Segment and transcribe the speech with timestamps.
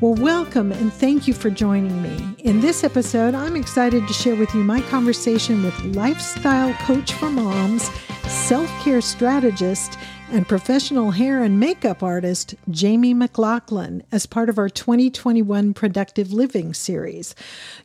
[0.00, 2.36] Well, welcome and thank you for joining me.
[2.44, 7.28] In this episode, I'm excited to share with you my conversation with lifestyle coach for
[7.28, 7.90] moms,
[8.28, 9.98] self care strategist,
[10.30, 16.74] and professional hair and makeup artist Jaime McLaughlin as part of our 2021 Productive Living
[16.74, 17.34] series.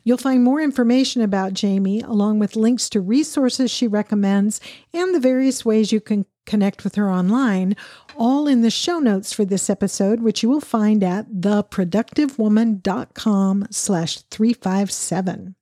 [0.04, 4.60] You'll find more information about Jaime, along with links to resources she recommends
[4.92, 7.74] and the various ways you can connect with her online,
[8.16, 14.22] all in the show notes for this episode, which you will find at theproductivewoman.com slash
[14.22, 15.54] 357.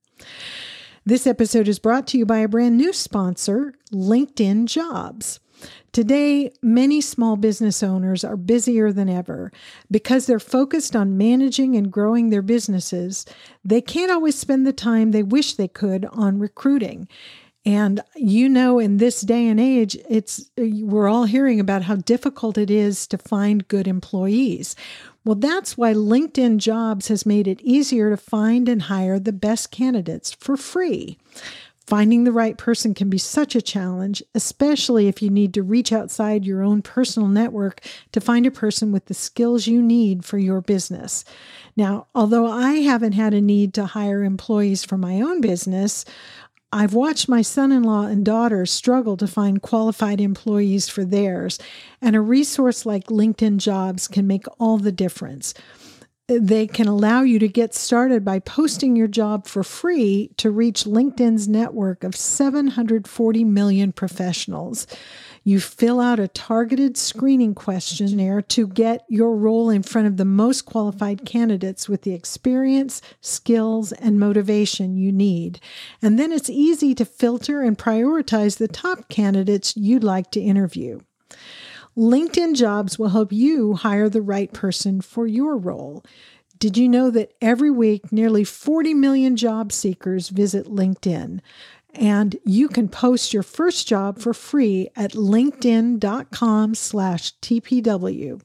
[1.05, 5.39] This episode is brought to you by a brand new sponsor, LinkedIn Jobs.
[5.91, 9.51] Today, many small business owners are busier than ever.
[9.91, 13.25] Because they're focused on managing and growing their businesses,
[13.63, 17.07] they can't always spend the time they wish they could on recruiting.
[17.65, 22.57] And you know, in this day and age, it's we're all hearing about how difficult
[22.57, 24.75] it is to find good employees.
[25.25, 29.71] Well, that's why LinkedIn Jobs has made it easier to find and hire the best
[29.71, 31.17] candidates for free.
[31.85, 35.91] Finding the right person can be such a challenge, especially if you need to reach
[35.91, 37.81] outside your own personal network
[38.13, 41.25] to find a person with the skills you need for your business.
[41.75, 46.05] Now, although I haven't had a need to hire employees for my own business,
[46.73, 51.59] I've watched my son in law and daughter struggle to find qualified employees for theirs,
[52.01, 55.53] and a resource like LinkedIn Jobs can make all the difference.
[56.27, 60.85] They can allow you to get started by posting your job for free to reach
[60.85, 64.87] LinkedIn's network of 740 million professionals.
[65.45, 70.25] You fill out a targeted screening questionnaire to get your role in front of the
[70.25, 75.59] most qualified candidates with the experience, skills, and motivation you need.
[76.01, 81.01] And then it's easy to filter and prioritize the top candidates you'd like to interview.
[81.97, 86.03] LinkedIn Jobs will help you hire the right person for your role.
[86.57, 91.41] Did you know that every week nearly 40 million job seekers visit LinkedIn?
[91.93, 98.41] And you can post your first job for free at linkedin.com slash tpw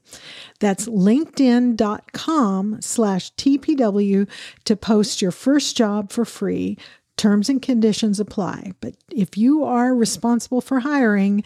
[0.59, 4.29] that's linkedin.com slash tpw
[4.65, 6.77] to post your first job for free.
[7.17, 11.43] Terms and conditions apply but if you are responsible for hiring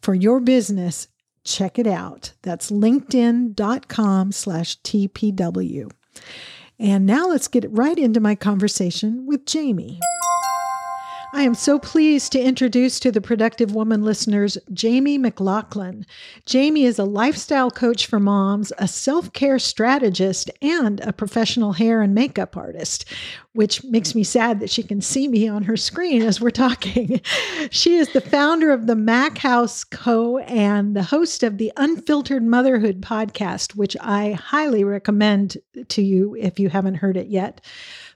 [0.00, 1.08] for your business
[1.44, 2.32] check it out.
[2.42, 5.90] That's linkedin.com slash tpw
[6.78, 10.00] and now let's get right into my conversation with jaime
[11.34, 16.04] I am so pleased to introduce to the Productive Woman listeners Jaime McLaughlin.
[16.50, 22.02] Jaime is a lifestyle coach for moms, a self care strategist, and a professional hair
[22.02, 23.06] and makeup artist,
[23.54, 27.18] which makes me sad that she can see me on her screen as we're talking.
[27.70, 30.36] she is the founder of the Mac House Co.
[30.40, 35.56] and the host of the Unfiltered Motherhood podcast, which I highly recommend
[35.88, 37.62] to you if you haven't heard it yet.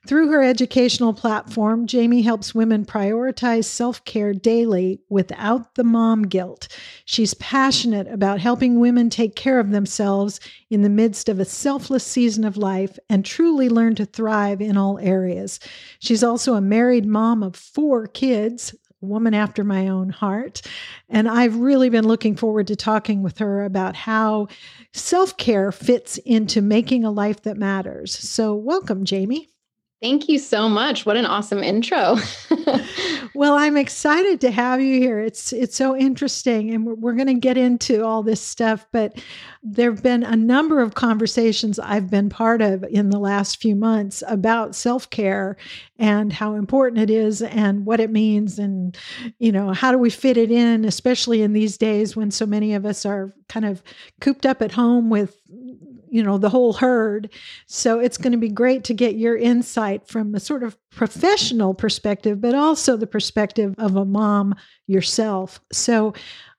[0.06, 6.68] Through her educational platform, Jaime helps women prioritize self care daily without the mom guilt.
[7.06, 10.38] She's passionate about helping women take care of themselves
[10.70, 14.76] in the midst of a selfless season of life and truly learn to thrive in
[14.76, 15.58] all areas.
[15.98, 20.62] She's also a married mom of four kids, woman after my own heart.
[21.08, 24.46] And I've really been looking forward to talking with her about how
[24.92, 28.16] self care fits into making a life that matters.
[28.16, 29.48] So, welcome, Jaime.
[30.02, 31.06] Thank you so much.
[31.06, 32.18] What an awesome intro.
[33.34, 35.20] well, I'm excited to have you here.
[35.20, 39.18] It's it's so interesting and we're, we're going to get into all this stuff, but
[39.62, 44.22] there've been a number of conversations I've been part of in the last few months
[44.28, 45.56] about self-care
[45.98, 48.94] and how important it is and what it means and
[49.38, 52.74] you know, how do we fit it in especially in these days when so many
[52.74, 53.82] of us are kind of
[54.20, 55.38] cooped up at home with
[56.16, 57.30] you know the whole herd.
[57.66, 61.74] So it's going to be great to get your insight from a sort of professional
[61.74, 64.54] perspective but also the perspective of a mom
[64.86, 65.60] yourself.
[65.72, 66.14] So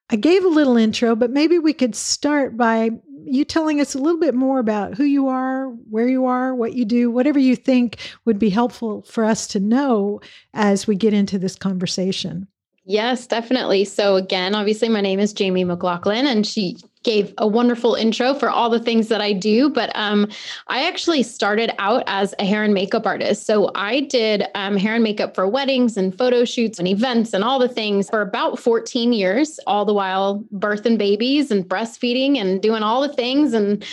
[0.09, 2.89] i gave a little intro but maybe we could start by
[3.25, 6.74] you telling us a little bit more about who you are where you are what
[6.74, 10.21] you do whatever you think would be helpful for us to know
[10.54, 12.48] as we get into this conversation
[12.89, 13.84] Yes, definitely.
[13.84, 18.50] So, again, obviously, my name is Jaime McLaughlin, and she gave a wonderful intro for
[18.50, 19.69] all the things that I do.
[19.69, 20.30] But um,
[20.68, 23.45] I actually started out as a hair and makeup artist.
[23.45, 27.44] So, I did um, hair and makeup for weddings and photo shoots and events and
[27.44, 32.62] all the things for about 14 years, all the while birthing babies and breastfeeding and
[32.62, 33.51] doing all the things.
[33.51, 33.83] And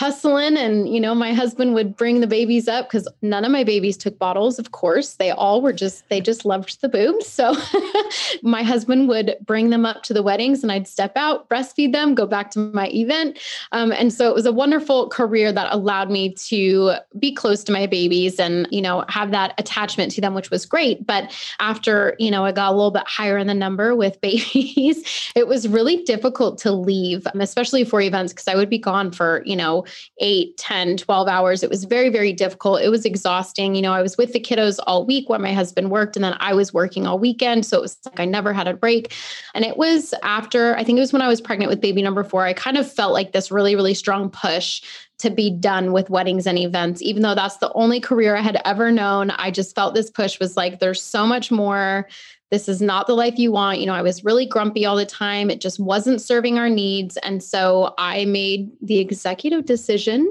[0.00, 3.62] hustling and you know my husband would bring the babies up because none of my
[3.62, 5.16] babies took bottles of course.
[5.16, 7.26] They all were just they just loved the boobs.
[7.26, 7.54] So
[8.42, 12.14] my husband would bring them up to the weddings and i'd step out breastfeed them
[12.14, 13.38] go back to my event.
[13.72, 17.72] Um, and so it was a wonderful career that allowed me to be close to
[17.72, 21.06] my babies and you know have that attachment to them which was great.
[21.06, 21.30] But
[21.60, 25.46] after you know i got a little bit higher in the number with babies it
[25.46, 29.56] was really difficult to leave especially for events because i would be gone for you
[29.56, 29.84] know
[30.18, 31.62] 8, 10, 12 hours.
[31.62, 32.82] It was very, very difficult.
[32.82, 33.74] It was exhausting.
[33.74, 36.36] You know, I was with the kiddos all week while my husband worked, and then
[36.40, 37.66] I was working all weekend.
[37.66, 39.14] So it was like I never had a break.
[39.54, 42.24] And it was after, I think it was when I was pregnant with baby number
[42.24, 44.82] four, I kind of felt like this really, really strong push
[45.20, 48.60] to be done with weddings and events, even though that's the only career I had
[48.64, 49.30] ever known.
[49.30, 52.08] I just felt this push was like, there's so much more
[52.50, 53.78] this is not the life you want.
[53.78, 55.50] You know, I was really grumpy all the time.
[55.50, 57.16] It just wasn't serving our needs.
[57.18, 60.30] And so I made the executive decision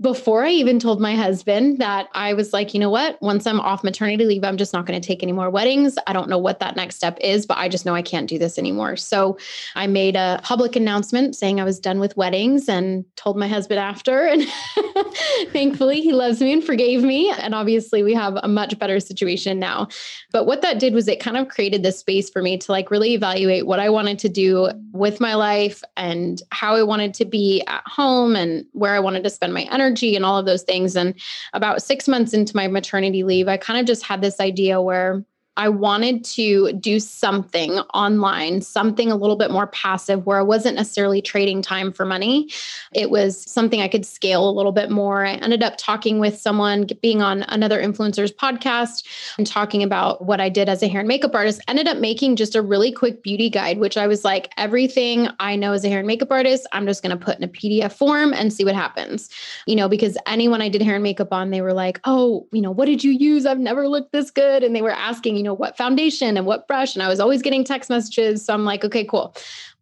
[0.00, 3.20] before I even told my husband that I was like, you know what?
[3.20, 5.98] Once I'm off maternity leave, I'm just not going to take any more weddings.
[6.06, 8.38] I don't know what that next step is, but I just know I can't do
[8.38, 8.96] this anymore.
[8.96, 9.36] So
[9.74, 13.78] I made a public announcement saying I was done with weddings and told my husband
[13.78, 14.26] after.
[14.28, 14.44] And
[15.52, 17.32] thankfully, he loves me and forgave me.
[17.38, 19.88] And obviously, we have a much better situation now.
[20.32, 22.90] But what that did was it kind of created this space for me to like
[22.90, 27.24] really evaluate what I wanted to do with my life and how I wanted to
[27.24, 30.62] be at home and where I wanted to spend my energy and all of those
[30.62, 30.96] things.
[30.96, 31.14] And
[31.52, 35.24] about six months into my maternity leave, I kind of just had this idea where
[35.58, 40.76] I wanted to do something online, something a little bit more passive where I wasn't
[40.76, 42.48] necessarily trading time for money.
[42.94, 45.26] It was something I could scale a little bit more.
[45.26, 49.04] I ended up talking with someone, being on another influencer's podcast
[49.36, 51.60] and talking about what I did as a hair and makeup artist.
[51.66, 55.56] Ended up making just a really quick beauty guide, which I was like, everything I
[55.56, 57.92] know as a hair and makeup artist, I'm just going to put in a PDF
[57.92, 59.28] form and see what happens.
[59.66, 62.62] You know, because anyone I did hair and makeup on, they were like, oh, you
[62.62, 63.44] know, what did you use?
[63.44, 64.62] I've never looked this good.
[64.62, 66.94] And they were asking, you know, know, what foundation and what brush.
[66.94, 68.44] And I was always getting text messages.
[68.44, 69.34] So I'm like, okay, cool.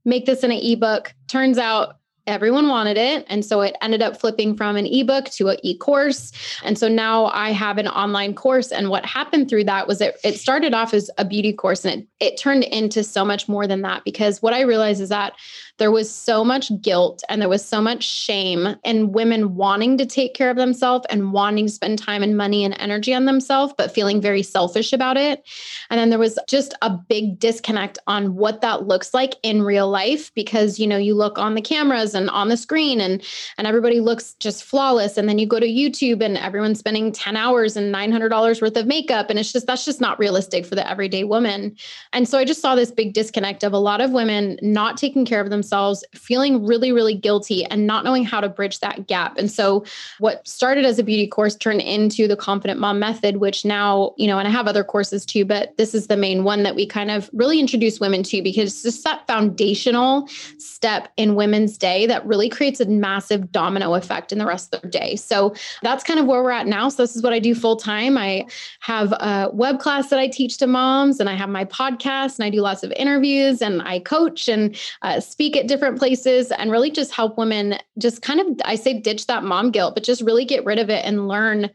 [0.04, 1.14] Make this in an ebook.
[1.26, 5.48] Turns out everyone wanted it and so it ended up flipping from an ebook to
[5.48, 6.32] an e-course
[6.64, 10.16] and so now i have an online course and what happened through that was it,
[10.24, 13.66] it started off as a beauty course and it, it turned into so much more
[13.66, 15.34] than that because what i realized is that
[15.78, 20.06] there was so much guilt and there was so much shame in women wanting to
[20.06, 23.74] take care of themselves and wanting to spend time and money and energy on themselves,
[23.76, 25.46] but feeling very selfish about it.
[25.90, 29.88] And then there was just a big disconnect on what that looks like in real
[29.88, 33.22] life because, you know, you look on the cameras and on the screen and
[33.58, 37.36] and everybody looks just flawless and then you go to YouTube and everyone's spending 10
[37.36, 40.88] hours and $900 worth of makeup and it's just that's just not realistic for the
[40.88, 41.76] everyday woman.
[42.12, 45.24] And so I just saw this big disconnect of a lot of women not taking
[45.24, 49.06] care of themselves themselves, feeling really, really guilty and not knowing how to bridge that
[49.06, 49.36] gap.
[49.36, 49.84] And so,
[50.18, 54.26] what started as a beauty course turned into the Confident Mom Method, which now, you
[54.28, 56.86] know, and I have other courses too, but this is the main one that we
[56.86, 60.28] kind of really introduce women to because it's just that foundational
[60.58, 64.82] step in women's day that really creates a massive domino effect in the rest of
[64.82, 65.16] their day.
[65.16, 66.88] So, that's kind of where we're at now.
[66.88, 68.16] So, this is what I do full time.
[68.16, 68.46] I
[68.80, 72.44] have a web class that I teach to moms, and I have my podcast, and
[72.44, 76.70] I do lots of interviews, and I coach and uh, speak at different places and
[76.70, 80.22] really just help women just kind of, I say, ditch that mom guilt, but just
[80.22, 81.70] really get rid of it and learn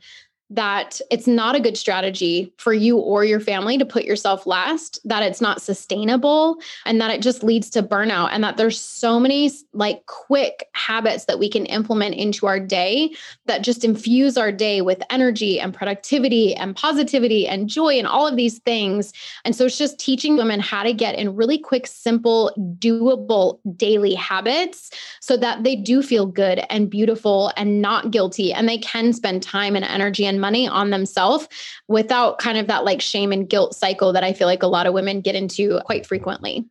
[0.51, 4.99] that it's not a good strategy for you or your family to put yourself last,
[5.05, 8.29] that it's not sustainable, and that it just leads to burnout.
[8.33, 13.15] And that there's so many like quick habits that we can implement into our day
[13.45, 18.27] that just infuse our day with energy and productivity and positivity and joy and all
[18.27, 19.13] of these things.
[19.45, 24.15] And so it's just teaching women how to get in really quick, simple, doable daily
[24.15, 24.91] habits
[25.21, 29.41] so that they do feel good and beautiful and not guilty and they can spend
[29.41, 31.47] time and energy and money on themselves
[31.87, 34.87] without kind of that like shame and guilt cycle that I feel like a lot
[34.87, 36.65] of women get into quite frequently.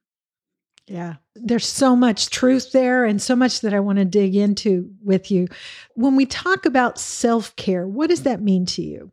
[0.87, 1.15] Yeah.
[1.37, 5.31] There's so much truth there and so much that I want to dig into with
[5.31, 5.47] you.
[5.95, 9.13] When we talk about self care, what does that mean to you?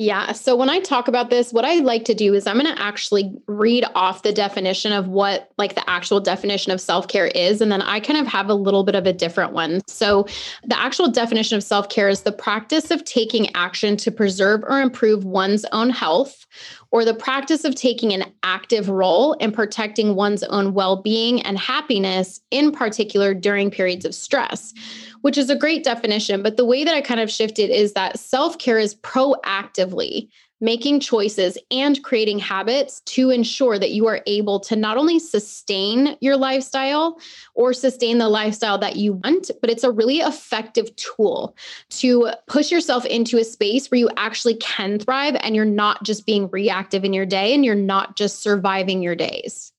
[0.00, 0.32] Yeah.
[0.32, 2.82] So when I talk about this, what I like to do is I'm going to
[2.82, 7.60] actually read off the definition of what, like, the actual definition of self care is.
[7.60, 9.82] And then I kind of have a little bit of a different one.
[9.88, 10.26] So
[10.64, 14.80] the actual definition of self care is the practice of taking action to preserve or
[14.80, 16.46] improve one's own health,
[16.92, 21.58] or the practice of taking an active role in protecting one's own well being and
[21.58, 24.72] happiness, in particular during periods of stress
[25.22, 26.42] which is a great definition.
[26.42, 30.28] But the way that I kind of shifted is that self care is proactively
[30.60, 36.16] making choices and creating habits to ensure that you are able to not only sustain
[36.20, 37.18] your lifestyle
[37.54, 41.56] or sustain the lifestyle that you want, but it's a really effective tool
[41.88, 46.26] to push yourself into a space where you actually can thrive and you're not just
[46.26, 49.72] being reactive in your day and you're not just surviving your days.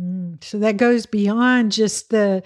[0.00, 2.42] Mm, so that goes beyond just the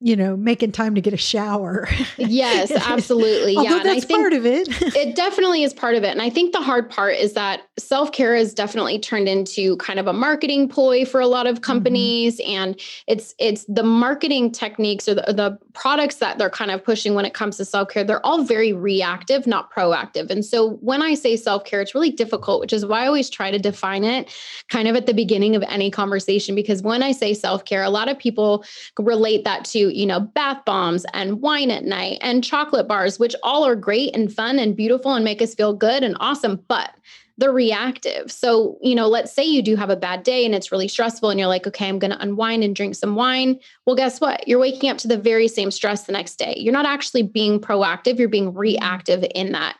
[0.00, 1.88] you know, making time to get a shower.
[2.16, 3.54] Yes, absolutely.
[3.54, 3.82] yeah.
[3.82, 4.68] that's part of it.
[4.94, 6.10] it definitely is part of it.
[6.10, 10.06] And I think the hard part is that self-care is definitely turned into kind of
[10.06, 11.64] a marketing ploy for a lot of mm-hmm.
[11.64, 12.40] companies.
[12.40, 12.50] Mm-hmm.
[12.50, 17.14] And it's it's the marketing techniques or the, the products that they're kind of pushing
[17.14, 20.30] when it comes to self-care, they're all very reactive, not proactive.
[20.30, 23.50] And so when I say self-care, it's really difficult, which is why I always try
[23.50, 24.34] to define it
[24.68, 26.54] kind of at the beginning of any conversation.
[26.54, 28.64] Because when I say self-care, a lot of people
[28.98, 33.34] relate that to you know, bath bombs and wine at night and chocolate bars, which
[33.42, 36.62] all are great and fun and beautiful and make us feel good and awesome.
[36.68, 36.90] But
[37.38, 38.30] they're reactive.
[38.30, 41.30] So, you know, let's say you do have a bad day and it's really stressful
[41.30, 43.60] and you're like, okay, I'm going to unwind and drink some wine.
[43.86, 44.46] Well, guess what?
[44.48, 46.54] You're waking up to the very same stress the next day.
[46.58, 49.76] You're not actually being proactive, you're being reactive in that.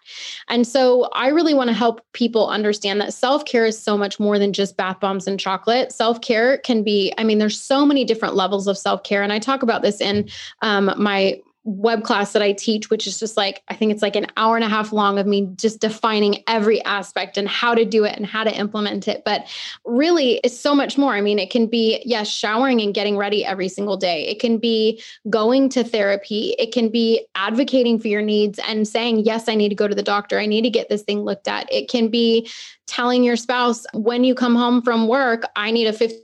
[0.48, 4.20] And so, I really want to help people understand that self care is so much
[4.20, 5.92] more than just bath bombs and chocolate.
[5.92, 9.22] Self care can be, I mean, there's so many different levels of self care.
[9.22, 10.28] And I talk about this in
[10.62, 14.16] um, my web class that I teach, which is just like, I think it's like
[14.16, 17.84] an hour and a half long of me just defining every aspect and how to
[17.84, 19.22] do it and how to implement it.
[19.22, 19.46] But
[19.84, 21.12] really, it's so much more.
[21.14, 24.26] I mean, it can be, yes, showering and getting ready every single day.
[24.28, 26.54] It can be going to therapy.
[26.58, 29.94] It can be advocating for your needs and saying, yes, I need to go to
[29.94, 30.38] the doctor.
[30.38, 31.70] I need to get this thing looked at.
[31.70, 32.50] It can be
[32.86, 36.18] telling your spouse, when you come home from work, I need a 15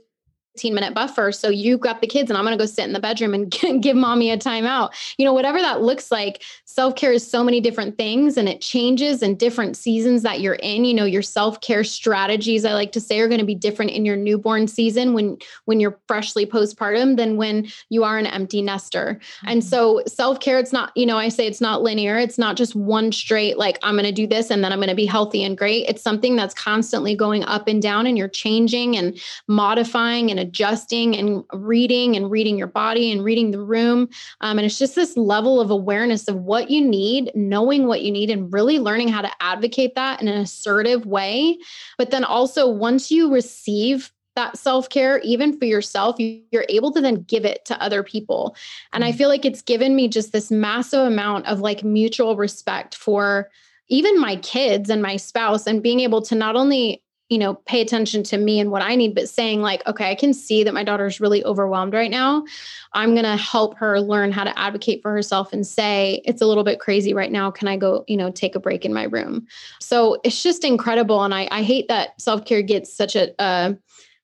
[0.55, 1.33] 15 minute buffer.
[1.33, 3.51] So you got the kids and I'm going to go sit in the bedroom and
[3.51, 4.91] give mommy a timeout.
[5.17, 8.61] You know, whatever that looks like, self care is so many different things and it
[8.61, 10.85] changes in different seasons that you're in.
[10.85, 13.91] You know, your self care strategies, I like to say, are going to be different
[13.91, 18.61] in your newborn season when, when you're freshly postpartum than when you are an empty
[18.61, 19.19] nester.
[19.19, 19.47] Mm-hmm.
[19.49, 22.17] And so self care, it's not, you know, I say it's not linear.
[22.17, 24.87] It's not just one straight, like I'm going to do this and then I'm going
[24.87, 25.89] to be healthy and great.
[25.89, 29.19] It's something that's constantly going up and down and you're changing and
[29.49, 34.07] modifying and adjusting and reading and reading your body and reading the room.
[34.41, 38.11] Um, and it's just this level of awareness of what you need, knowing what you
[38.11, 41.57] need, and really learning how to advocate that in an assertive way.
[41.97, 47.01] But then also, once you receive that self care, even for yourself, you're able to
[47.01, 48.55] then give it to other people.
[48.93, 49.17] And I mm.
[49.17, 53.49] feel like it's given me just this massive amount of like mutual respect for
[53.87, 57.81] even my kids and my spouse and being able to not only you know, pay
[57.81, 60.73] attention to me and what I need, but saying, like, okay, I can see that
[60.73, 62.45] my daughter's really overwhelmed right now.
[62.93, 66.45] I'm going to help her learn how to advocate for herself and say, it's a
[66.45, 67.49] little bit crazy right now.
[67.49, 69.47] Can I go, you know, take a break in my room?
[69.79, 71.23] So it's just incredible.
[71.23, 73.75] And I, I hate that self care gets such a, a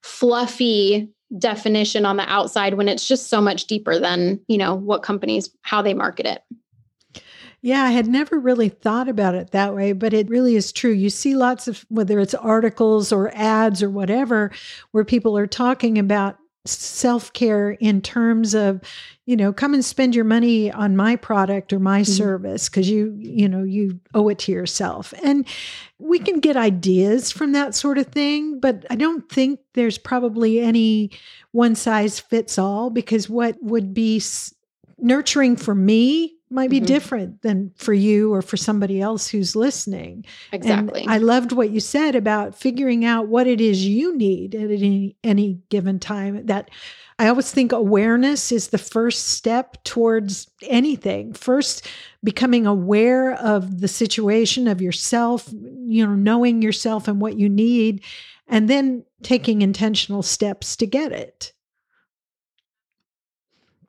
[0.03, 5.01] fluffy definition on the outside when it's just so much deeper than, you know, what
[5.01, 6.43] companies, how they market it.
[7.63, 10.91] Yeah, I had never really thought about it that way, but it really is true.
[10.91, 14.51] You see lots of, whether it's articles or ads or whatever,
[14.91, 18.81] where people are talking about self care in terms of,
[19.25, 22.11] you know, come and spend your money on my product or my mm-hmm.
[22.11, 25.13] service because you, you know, you owe it to yourself.
[25.23, 25.47] And
[25.99, 30.59] we can get ideas from that sort of thing, but I don't think there's probably
[30.59, 31.11] any
[31.51, 34.21] one size fits all because what would be
[34.97, 36.86] nurturing for me might be mm-hmm.
[36.86, 40.25] different than for you or for somebody else who's listening.
[40.51, 41.01] Exactly.
[41.01, 44.70] And I loved what you said about figuring out what it is you need at
[44.70, 46.46] any any given time.
[46.46, 46.70] That
[47.17, 51.34] I always think awareness is the first step towards anything.
[51.34, 51.88] First
[52.24, 58.03] becoming aware of the situation of yourself, you know, knowing yourself and what you need
[58.48, 61.53] and then taking intentional steps to get it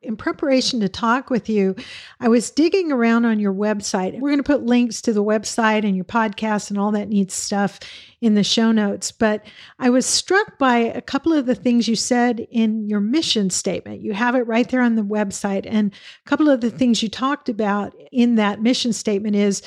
[0.03, 1.75] in preparation to talk with you,
[2.19, 4.19] I was digging around on your website.
[4.19, 7.31] We're going to put links to the website and your podcast and all that neat
[7.31, 7.79] stuff
[8.21, 9.11] in the show notes.
[9.11, 9.45] But
[9.79, 14.01] I was struck by a couple of the things you said in your mission statement.
[14.01, 15.65] You have it right there on the website.
[15.67, 15.93] And
[16.25, 19.61] a couple of the things you talked about in that mission statement is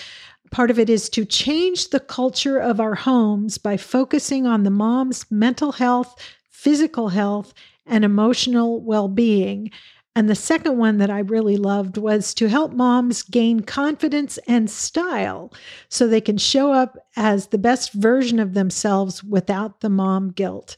[0.51, 4.71] part of it is to change the culture of our homes by focusing on the
[4.71, 6.15] mom's mental health,
[6.51, 7.53] physical health,
[7.87, 9.71] and emotional well being.
[10.17, 14.71] And the second one that I really loved was to help moms gain confidence and
[14.71, 15.53] style
[15.91, 20.77] so they can show up as the best version of themselves without the mom guilt.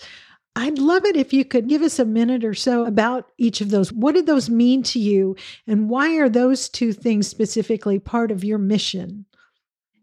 [0.56, 3.70] I'd love it if you could give us a minute or so about each of
[3.70, 3.92] those.
[3.92, 5.36] What did those mean to you?
[5.68, 9.24] And why are those two things specifically part of your mission?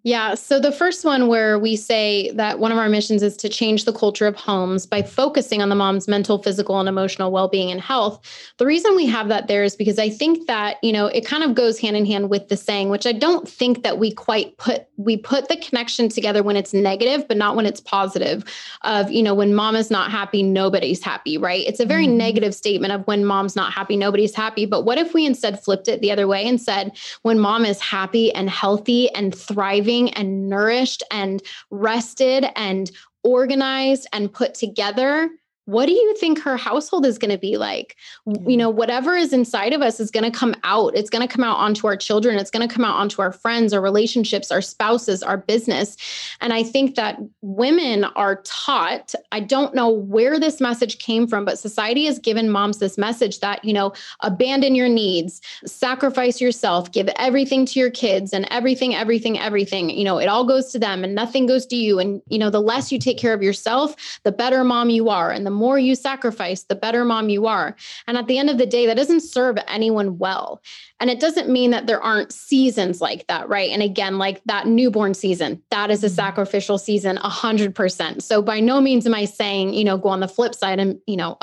[0.06, 0.36] Yeah.
[0.36, 3.86] So the first one where we say that one of our missions is to change
[3.86, 7.82] the culture of homes by focusing on the mom's mental, physical, and emotional well-being and
[7.82, 8.22] health.
[8.60, 11.42] The reason we have that there is because I think that, you know, it kind
[11.42, 14.56] of goes hand in hand with the saying, which I don't think that we quite
[14.58, 18.44] put we put the connection together when it's negative, but not when it's positive.
[18.84, 21.66] Of, you know, when mom is not happy, nobody's happy, right?
[21.66, 22.18] It's a very mm-hmm.
[22.18, 24.68] negative statement of when mom's not happy, nobody's happy.
[24.68, 27.82] But what if we instead flipped it the other way and said, when mom is
[27.82, 29.95] happy and healthy and thriving?
[30.04, 32.92] And nourished and rested and
[33.24, 35.30] organized and put together
[35.66, 37.96] what do you think her household is going to be like?
[38.26, 38.58] You mm.
[38.58, 40.96] know whatever is inside of us is going to come out.
[40.96, 42.38] It's going to come out onto our children.
[42.38, 45.98] It's going to come out onto our friends our relationships our spouses our business.
[46.42, 51.46] And i think that women are taught i don't know where this message came from
[51.46, 56.92] but society has given moms this message that you know abandon your needs sacrifice yourself
[56.92, 59.90] give everything to your kids and everything everything everything.
[59.90, 62.00] You know it all goes to them and nothing goes to you.
[62.00, 65.32] And you know the less you take care of yourself the better mom you are.
[65.32, 67.76] And the more you sacrifice, the better mom you are.
[68.08, 70.62] And at the end of the day, that doesn't serve anyone well.
[71.00, 73.70] And it doesn't mean that there aren't seasons like that, right?
[73.70, 76.16] And again, like that newborn season, that is a mm-hmm.
[76.16, 78.22] sacrificial season, 100%.
[78.22, 81.00] So by no means am I saying, you know, go on the flip side and,
[81.06, 81.38] you know,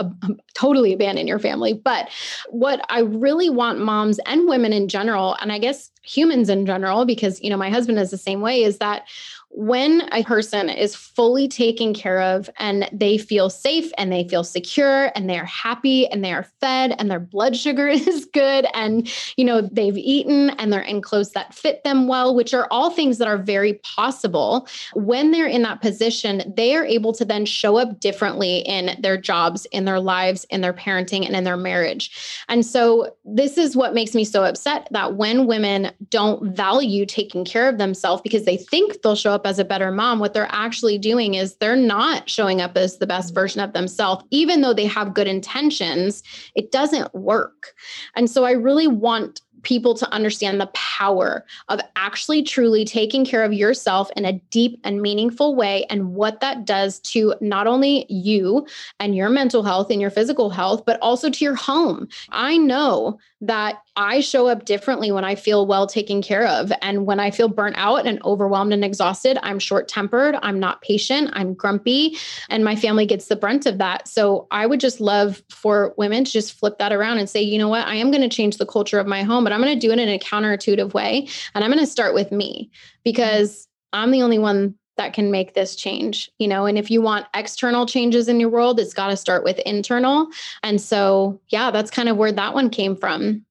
[0.55, 1.75] totally abandon your family.
[1.75, 2.09] But
[2.49, 7.05] what I really want moms and women in general, and I guess humans in general,
[7.05, 9.07] because, you know, my husband is the same way, is that
[9.55, 14.43] when a person is fully taken care of and they feel safe and they feel
[14.43, 19.13] secure and they're happy and they are fed and their blood sugar is good and
[19.37, 22.91] you know they've eaten and they're in clothes that fit them well which are all
[22.91, 27.45] things that are very possible when they're in that position they are able to then
[27.45, 31.57] show up differently in their jobs in their lives in their parenting and in their
[31.57, 37.07] marriage and so this is what makes me so upset that when women don't value
[37.07, 40.35] taking care of themselves because they think they'll show up as a better mom, what
[40.35, 44.61] they're actually doing is they're not showing up as the best version of themselves, even
[44.61, 46.23] though they have good intentions.
[46.55, 47.75] It doesn't work.
[48.17, 49.32] And so I really want
[49.63, 54.81] people to understand the power of actually truly taking care of yourself in a deep
[54.85, 58.67] and meaningful way and what that does to not only you
[59.01, 62.09] and your mental health and your physical health, but also to your home.
[62.31, 66.73] I know that I show up differently when I feel well taken care of.
[66.81, 70.81] And when I feel burnt out and overwhelmed and exhausted, I'm short tempered, I'm not
[70.81, 72.17] patient, I'm grumpy,
[72.49, 74.07] and my family gets the brunt of that.
[74.07, 77.59] So I would just love for women to just flip that around and say, you
[77.59, 79.79] know what, I am going to change the culture of my home, but I'm going
[79.79, 81.29] to do it in a counterintuitive way.
[81.55, 82.71] And I'm going to start with me
[83.05, 87.01] because I'm the only one that can make this change you know and if you
[87.01, 90.29] want external changes in your world it's got to start with internal
[90.63, 93.43] and so yeah that's kind of where that one came from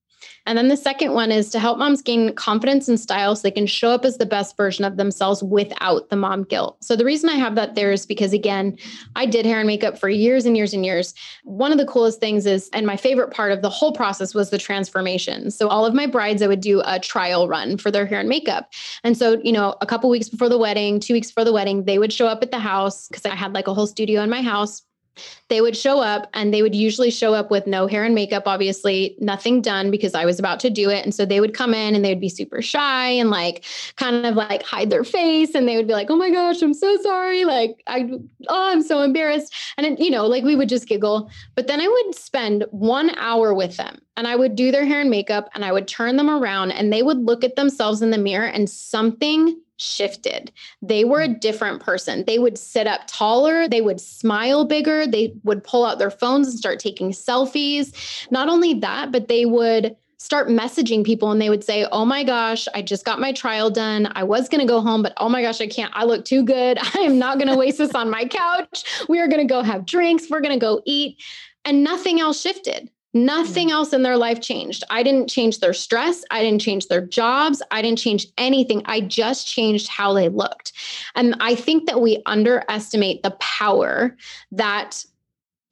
[0.46, 3.52] and then the second one is to help moms gain confidence and style so they
[3.52, 6.78] can show up as the best version of themselves without the mom guilt.
[6.84, 8.78] So the reason I have that there is because, again,
[9.16, 11.14] I did hair and makeup for years and years and years.
[11.44, 14.50] One of the coolest things is, and my favorite part of the whole process was
[14.50, 15.52] the transformation.
[15.52, 18.30] So all of my brides, I would do a trial run for their hair and
[18.30, 18.72] makeup.
[19.04, 21.86] And so, you know, a couple weeks before the wedding, two weeks before the wedding,
[21.86, 24.30] they would show up at the house because I had like a whole studio in
[24.30, 24.84] my house
[25.50, 28.44] they would show up and they would usually show up with no hair and makeup,
[28.46, 31.04] obviously, nothing done because I was about to do it.
[31.04, 33.66] And so they would come in and they would be super shy and like
[33.98, 35.54] kind of like hide their face.
[35.54, 37.44] And they would be like, oh my gosh, I'm so sorry.
[37.44, 38.10] Like, I,
[38.48, 39.54] oh, I'm so embarrassed.
[39.78, 41.30] And, it, you know, like we would just giggle.
[41.56, 45.02] But then I would spend one hour with them and I would do their hair
[45.02, 48.12] and makeup and I would turn them around and they would look at themselves in
[48.12, 50.52] the mirror and something shifted.
[50.82, 51.40] They were a mm.
[51.40, 52.24] different person.
[52.26, 56.50] They would sit up taller, they would smile bigger, they would pull out their phones
[56.50, 57.94] and start taking selfies.
[58.32, 62.24] Not only that, but they would start messaging people and they would say, Oh my
[62.24, 64.12] gosh, I just got my trial done.
[64.14, 65.92] I was going to go home, but oh my gosh, I can't.
[65.96, 66.78] I look too good.
[66.96, 68.84] I am not going to waste this on my couch.
[69.10, 70.30] We are going to go have drinks.
[70.30, 71.22] We're going to go eat.
[71.66, 72.90] And nothing else shifted.
[73.14, 73.72] Nothing mm.
[73.72, 74.84] else in their life changed.
[74.90, 76.24] I didn't change their stress.
[76.32, 77.62] I didn't change their jobs.
[77.72, 78.82] I didn't change anything.
[78.86, 80.72] I just changed how they looked.
[81.16, 84.16] And I think that we underestimate the power
[84.52, 85.04] that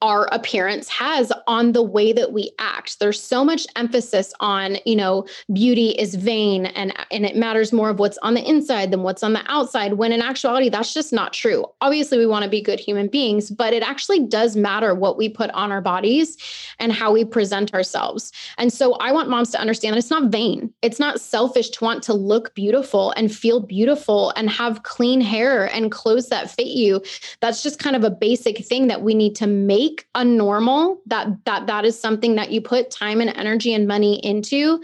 [0.02, 3.00] our appearance has on the way that we act.
[3.00, 7.90] There's so much emphasis on, you know, beauty is vain and and it matters more
[7.90, 11.12] of what's on the inside than what's on the outside when in actuality that's just
[11.12, 11.66] not true.
[11.82, 15.28] Obviously we want to be good human beings, but it actually does matter what we
[15.28, 16.38] put on our bodies
[16.80, 18.32] and how we present ourselves.
[18.58, 20.74] And so I want moms to understand that it's not vain.
[20.82, 25.66] It's not selfish to want to look beautiful and feel beautiful and have clean hair
[25.74, 27.02] and clothes that fit you.
[27.42, 31.02] That's just kind of a basic thing that we need to make make a normal
[31.06, 34.82] that that that is something that you put time and energy and money into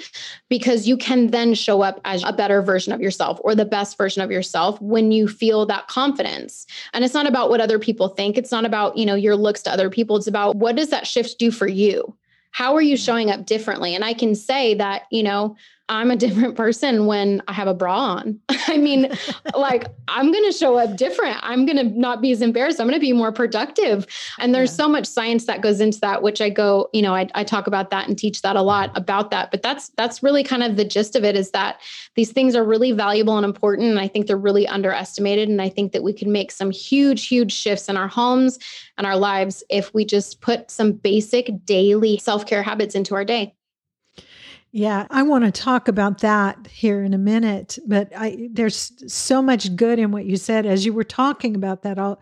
[0.50, 3.98] because you can then show up as a better version of yourself or the best
[3.98, 6.66] version of yourself when you feel that confidence.
[6.94, 8.38] And it's not about what other people think.
[8.38, 10.18] It's not about you know your looks to other people.
[10.18, 12.16] It's about what does that shift do for you?
[12.52, 13.04] How are you mm-hmm.
[13.04, 13.96] showing up differently?
[13.96, 15.56] And i can say that you know
[15.88, 18.40] I'm a different person when I have a bra on.
[18.68, 19.12] I mean,
[19.56, 21.38] like I'm going to show up different.
[21.42, 22.80] I'm going to not be as embarrassed.
[22.80, 24.08] I'm going to be more productive.
[24.40, 24.78] And there's yeah.
[24.78, 27.68] so much science that goes into that, which I go, you know, I, I talk
[27.68, 29.52] about that and teach that a lot about that.
[29.52, 31.80] But that's that's really kind of the gist of it is that
[32.16, 33.90] these things are really valuable and important.
[33.90, 35.50] And I think they're really underestimated.
[35.50, 38.58] And I think that we can make some huge, huge shifts in our homes
[38.98, 43.54] and our lives if we just put some basic daily self-care habits into our day.
[44.76, 49.42] Yeah, I want to talk about that here in a minute, but I there's so
[49.42, 51.98] much good in what you said as you were talking about that.
[51.98, 52.20] I'll,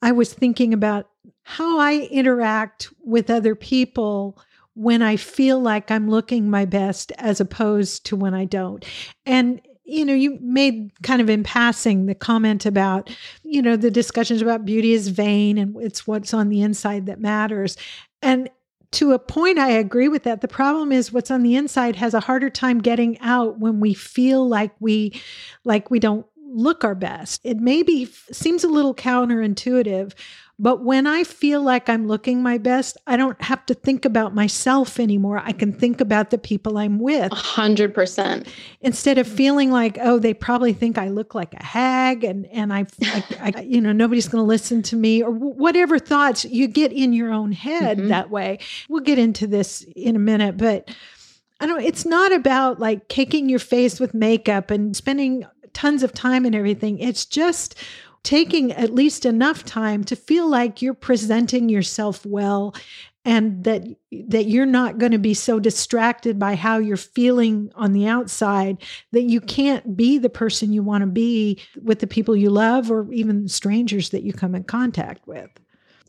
[0.00, 1.10] I was thinking about
[1.42, 4.38] how I interact with other people
[4.72, 8.82] when I feel like I'm looking my best as opposed to when I don't.
[9.26, 13.90] And you know, you made kind of in passing the comment about, you know, the
[13.90, 17.76] discussions about beauty is vain and it's what's on the inside that matters.
[18.22, 18.48] And
[18.92, 20.40] to a point, I agree with that.
[20.40, 23.94] The problem is what's on the inside has a harder time getting out when we
[23.94, 25.20] feel like we,
[25.64, 27.40] like we don't look our best.
[27.44, 30.12] It maybe seems a little counterintuitive,
[30.60, 34.34] but when I feel like I'm looking my best, I don't have to think about
[34.34, 35.40] myself anymore.
[35.42, 37.32] I can think about the people I'm with.
[37.32, 38.46] A hundred percent.
[38.82, 42.74] Instead of feeling like, oh, they probably think I look like a hag and, and
[42.74, 46.68] I, I, I you know, nobody's going to listen to me or whatever thoughts you
[46.68, 48.08] get in your own head mm-hmm.
[48.08, 48.58] that way.
[48.90, 50.94] We'll get into this in a minute, but
[51.58, 56.12] I don't, it's not about like caking your face with makeup and spending tons of
[56.12, 56.98] time and everything.
[56.98, 57.76] It's just
[58.22, 62.74] taking at least enough time to feel like you're presenting yourself well
[63.24, 67.92] and that that you're not going to be so distracted by how you're feeling on
[67.92, 68.78] the outside
[69.12, 72.90] that you can't be the person you want to be with the people you love
[72.90, 75.50] or even strangers that you come in contact with.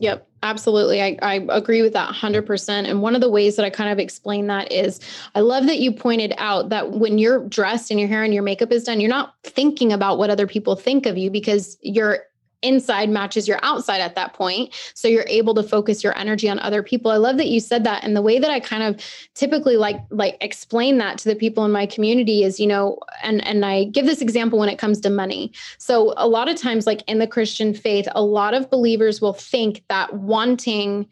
[0.02, 1.00] Yep, absolutely.
[1.00, 2.68] I, I agree with that 100%.
[2.90, 4.98] And one of the ways that I kind of explain that is
[5.36, 8.42] I love that you pointed out that when you're dressed and your hair and your
[8.42, 12.24] makeup is done, you're not thinking about what other people think of you because you're
[12.62, 14.74] inside matches your outside at that point.
[14.94, 17.10] So you're able to focus your energy on other people.
[17.10, 18.04] I love that you said that.
[18.04, 21.64] And the way that i kind of typically like like explain that to the people
[21.64, 25.00] in my community is you know and and i give this example when it comes
[25.00, 25.52] to money.
[25.78, 29.32] So a lot of times like in the christian faith a lot of believers will
[29.32, 31.08] think that wanting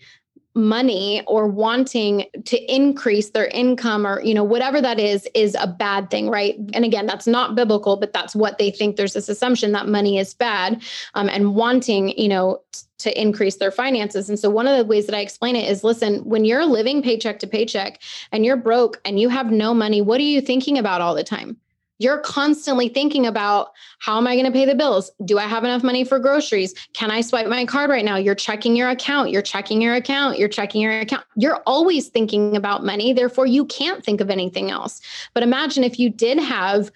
[0.55, 5.67] money or wanting to increase their income or you know whatever that is is a
[5.67, 6.57] bad thing right?
[6.75, 8.97] And again that's not biblical but that's what they think.
[8.97, 10.83] There's this assumption that money is bad
[11.15, 12.61] um, and wanting you know
[12.99, 14.29] to increase their finances.
[14.29, 17.03] And so one of the ways that i explain it is listen when you're living
[17.03, 18.01] paycheck to paycheck
[18.33, 21.25] and you're broke and you have no money what are you thinking about all the
[21.25, 21.57] time
[22.01, 25.13] you're constantly thinking about how am I going to pay the bills?
[25.27, 26.75] Do I have enough money for groceries?
[26.95, 28.17] Can I swipe my card right now?
[28.17, 29.31] You're checking your account.
[29.31, 30.39] You're checking your account.
[30.39, 31.25] You're checking your account.
[31.37, 33.13] You're always thinking about money.
[33.13, 35.03] Therefore, you can't think of anything else.
[35.35, 36.91] But imagine if you did have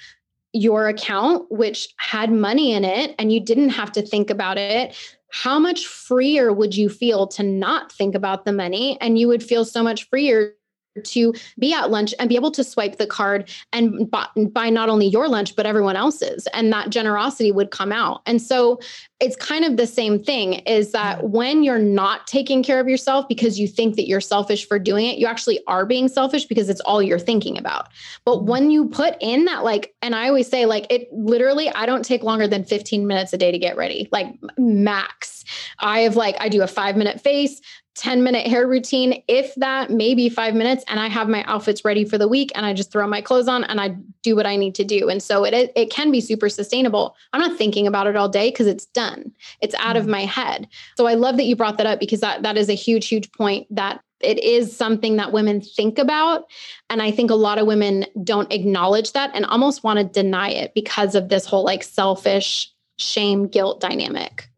[0.55, 4.97] your account, which had money in it, and you didn't have to think about it
[5.37, 8.97] how much freer would you feel to not think about the money?
[9.01, 10.55] And you would feel so much freer
[11.03, 15.07] to be at lunch and be able to swipe the card and buy not only
[15.07, 16.47] your lunch but everyone else's.
[16.49, 18.23] And that generosity would come out.
[18.27, 18.81] And so
[19.21, 23.27] it's kind of the same thing is that when you're not taking care of yourself
[23.29, 26.69] because you think that you're selfish for doing it you actually are being selfish because
[26.69, 27.89] it's all you're thinking about.
[28.25, 28.47] But mm-hmm.
[28.47, 32.05] when you put in that like and i always say like it literally i don't
[32.05, 34.27] take longer than 15 minutes a day to get ready like
[34.59, 35.45] max.
[35.79, 37.61] I have like i do a 5 minute face
[37.95, 42.05] 10 minute hair routine, if that, maybe five minutes, and I have my outfits ready
[42.05, 44.57] for the week and I just throw my clothes on and I do what I
[44.57, 45.09] need to do.
[45.09, 47.15] And so it it can be super sustainable.
[47.33, 49.33] I'm not thinking about it all day because it's done.
[49.61, 49.99] It's out mm-hmm.
[49.99, 50.69] of my head.
[50.97, 53.31] So I love that you brought that up because that that is a huge, huge
[53.33, 56.45] point that it is something that women think about.
[56.91, 60.49] And I think a lot of women don't acknowledge that and almost want to deny
[60.49, 64.49] it because of this whole like selfish shame guilt dynamic.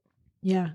[0.43, 0.71] Yeah.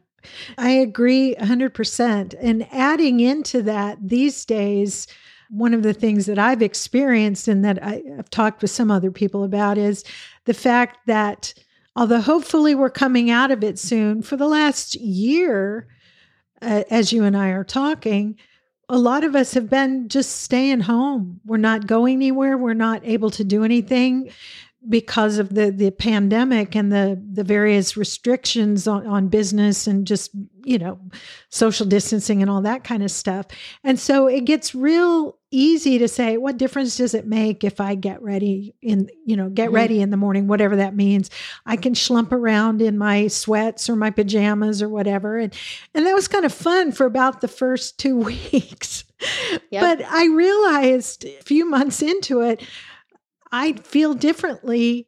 [0.57, 2.35] I agree 100%.
[2.41, 5.07] And adding into that these days,
[5.49, 9.11] one of the things that I've experienced and that I, have talked with some other
[9.11, 10.03] people about is
[10.45, 11.53] the fact that
[11.95, 15.87] although hopefully we're coming out of it soon, for the last year,
[16.61, 18.37] uh, as you and I are talking,
[18.87, 21.39] a lot of us have been just staying home.
[21.45, 22.57] We're not going anywhere.
[22.57, 24.31] We're not able to do anything
[24.89, 30.31] because of the the pandemic and the the various restrictions on, on business and just
[30.63, 30.99] you know
[31.49, 33.45] social distancing and all that kind of stuff
[33.83, 37.93] and so it gets real easy to say what difference does it make if i
[37.93, 39.75] get ready in you know get mm-hmm.
[39.75, 41.29] ready in the morning whatever that means
[41.67, 45.55] i can schlump around in my sweats or my pajamas or whatever and
[45.93, 48.17] and that was kind of fun for about the first two
[48.51, 49.03] weeks
[49.69, 49.81] yep.
[49.81, 52.63] but i realized a few months into it
[53.51, 55.07] I feel differently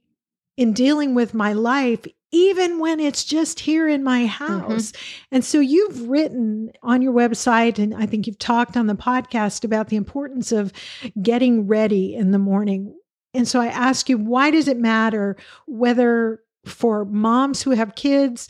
[0.58, 4.28] in dealing with my life, even when it's just here in my mm-hmm.
[4.28, 4.92] house.
[4.92, 5.36] Mm-hmm.
[5.36, 9.64] And so you've written on your website, and I think you've talked on the podcast
[9.64, 10.74] about the importance of
[11.22, 12.96] getting ready in the morning.
[13.34, 18.48] And so I ask you, why does it matter whether for moms who have kids,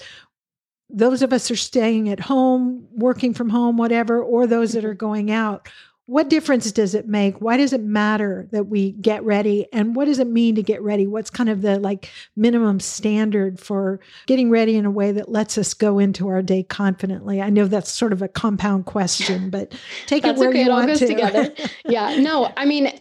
[0.90, 4.90] those of us are staying at home, working from home, whatever, or those that mm-hmm.
[4.90, 5.70] are going out?
[6.06, 7.40] What difference does it make?
[7.40, 9.68] Why does it matter that we get ready?
[9.72, 11.08] And what does it mean to get ready?
[11.08, 15.58] What's kind of the like minimum standard for getting ready in a way that lets
[15.58, 17.42] us go into our day confidently?
[17.42, 19.74] I know that's sort of a compound question, but
[20.06, 20.60] take it where okay.
[20.60, 21.08] you it want all goes to.
[21.08, 21.54] together.
[21.86, 22.18] yeah.
[22.18, 22.92] No, I mean,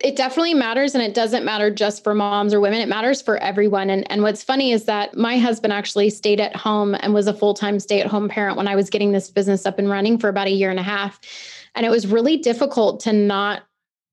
[0.00, 3.36] it definitely matters and it doesn't matter just for moms or women it matters for
[3.38, 7.28] everyone and and what's funny is that my husband actually stayed at home and was
[7.28, 10.48] a full-time stay-at-home parent when I was getting this business up and running for about
[10.48, 11.20] a year and a half
[11.74, 13.62] and it was really difficult to not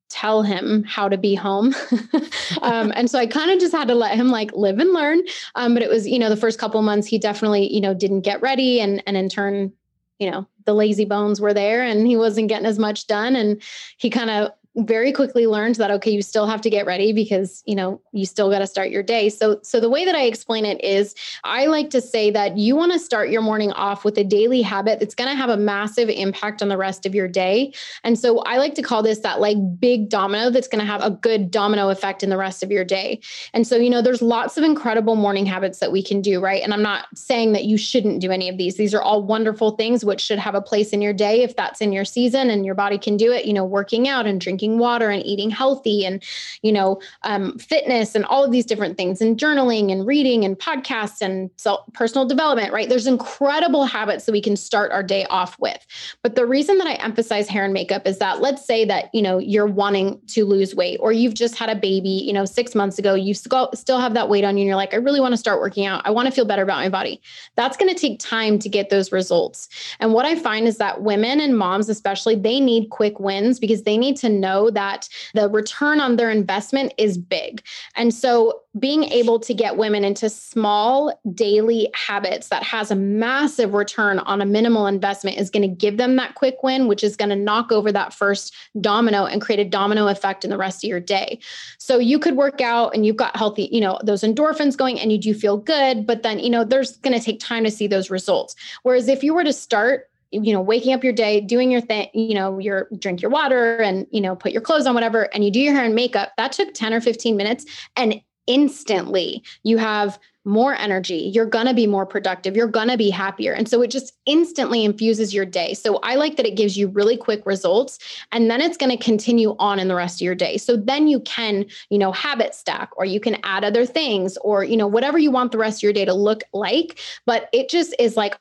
[0.10, 1.74] tell him how to be home.
[2.62, 5.22] um, and so I kind of just had to let him like live and learn.
[5.56, 8.22] Um, but it was, you know, the first couple months he definitely, you know, didn't
[8.22, 9.72] get ready and and in turn,
[10.18, 13.36] you know, the lazy bones were there and he wasn't getting as much done.
[13.36, 13.62] And
[13.98, 14.52] he kind of
[14.86, 18.26] very quickly learned that okay you still have to get ready because you know you
[18.26, 19.30] still got to start your day.
[19.30, 22.76] So so the way that i explain it is i like to say that you
[22.76, 25.58] want to start your morning off with a daily habit that's going to have a
[25.58, 27.74] massive impact on the rest of your day.
[28.04, 31.02] And so i like to call this that like big domino that's going to have
[31.04, 33.22] a good domino effect in the rest of your day.
[33.54, 36.64] And so you know there's lots of incredible morning habits that we can do right?
[36.64, 38.78] And i'm not saying that you shouldn't do any of these.
[38.78, 41.82] These are all wonderful things which should have a place in your day if that's
[41.82, 44.69] in your season and your body can do it you know working out and drinking
[44.70, 46.24] drinking water and eating healthy and
[46.62, 50.58] you know um, fitness and all of these different things and journaling and reading and
[50.58, 52.90] podcasts and self personal development right?
[52.90, 55.86] There's incredible habits that we can start our day off with.
[56.24, 59.22] But the reason that i emphasize hair and makeup is that let's say that you
[59.22, 62.76] know you're wanting to lose weight or you've just had a baby you know six
[62.76, 65.34] months ago you still have that weight on you and you're like i really want
[65.34, 66.02] to start working out.
[66.06, 67.22] I want to feel better about my body.
[67.56, 69.70] That's going to take time to get those results.
[70.00, 73.84] And what i find is that women and moms especially they need quick wins because
[73.84, 77.62] they need to know know that the return on their investment is big.
[77.96, 83.74] And so being able to get women into small daily habits that has a massive
[83.74, 87.16] return on a minimal investment is going to give them that quick win, which is
[87.16, 90.84] going to knock over that first domino and create a domino effect in the rest
[90.84, 91.40] of your day.
[91.80, 95.12] So you could work out and you've got healthy, you know, those endorphins going and
[95.12, 97.88] you do feel good, but then, you know, there's going to take time to see
[97.88, 98.56] those results.
[98.84, 102.08] Whereas if you were to start you know waking up your day doing your thing
[102.14, 105.44] you know your drink your water and you know put your clothes on whatever and
[105.44, 107.66] you do your hair and makeup that took 10 or 15 minutes.
[107.96, 111.32] And instantly you have more energy.
[111.34, 112.56] You're going to be more productive.
[112.56, 113.54] You're going to be happier.
[113.54, 115.74] And so it just instantly infuses your day.
[115.76, 118.00] So i like that it gives you really quick results
[118.32, 120.58] and then it's going to continue on in the rest of your day.
[120.58, 124.64] So then you can you know habit stack or you can add other things or
[124.64, 127.00] you know whatever you want the rest of your day to look like.
[127.26, 128.40] But it just is like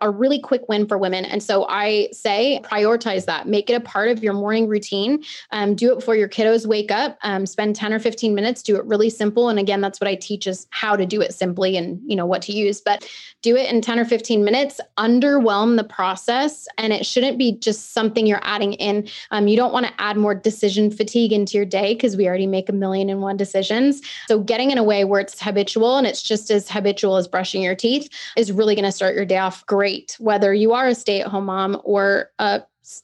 [0.00, 1.24] a really quick win for women.
[1.24, 5.22] And so I say prioritize that, make it a part of your morning routine.
[5.50, 7.18] Um, do it before your kiddos wake up.
[7.22, 9.48] Um, spend 10 or 15 minutes, do it really simple.
[9.48, 12.26] And again, that's what I teach is how to do it simply and you know
[12.26, 12.80] what to use.
[12.80, 13.08] But
[13.42, 16.66] do it in 10 or 15 minutes, underwhelm the process.
[16.78, 19.08] And it shouldn't be just something you're adding in.
[19.30, 22.46] Um, you don't want to add more decision fatigue into your day because we already
[22.46, 24.00] make a million and one decisions.
[24.28, 27.62] So getting in a way where it's habitual and it's just as habitual as brushing
[27.62, 30.88] your teeth is really going to start your day off great great whether you are
[30.88, 32.62] a stay-at-home mom or a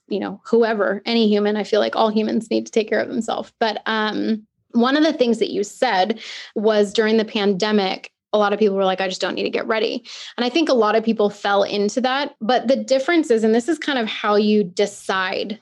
[0.08, 3.08] you know whoever any human i feel like all humans need to take care of
[3.08, 6.20] themselves but um one of the things that you said
[6.54, 9.50] was during the pandemic a lot of people were like, I just don't need to
[9.50, 10.04] get ready.
[10.36, 12.34] And I think a lot of people fell into that.
[12.40, 15.58] But the difference is, and this is kind of how you decide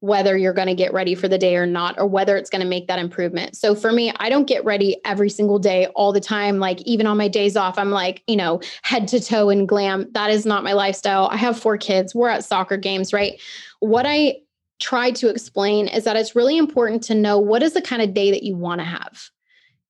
[0.00, 2.60] whether you're going to get ready for the day or not, or whether it's going
[2.60, 3.56] to make that improvement.
[3.56, 6.58] So for me, I don't get ready every single day, all the time.
[6.58, 10.06] Like even on my days off, I'm like, you know, head to toe in glam.
[10.12, 11.28] That is not my lifestyle.
[11.28, 12.14] I have four kids.
[12.14, 13.40] We're at soccer games, right?
[13.80, 14.36] What I
[14.78, 18.12] try to explain is that it's really important to know what is the kind of
[18.12, 19.30] day that you want to have.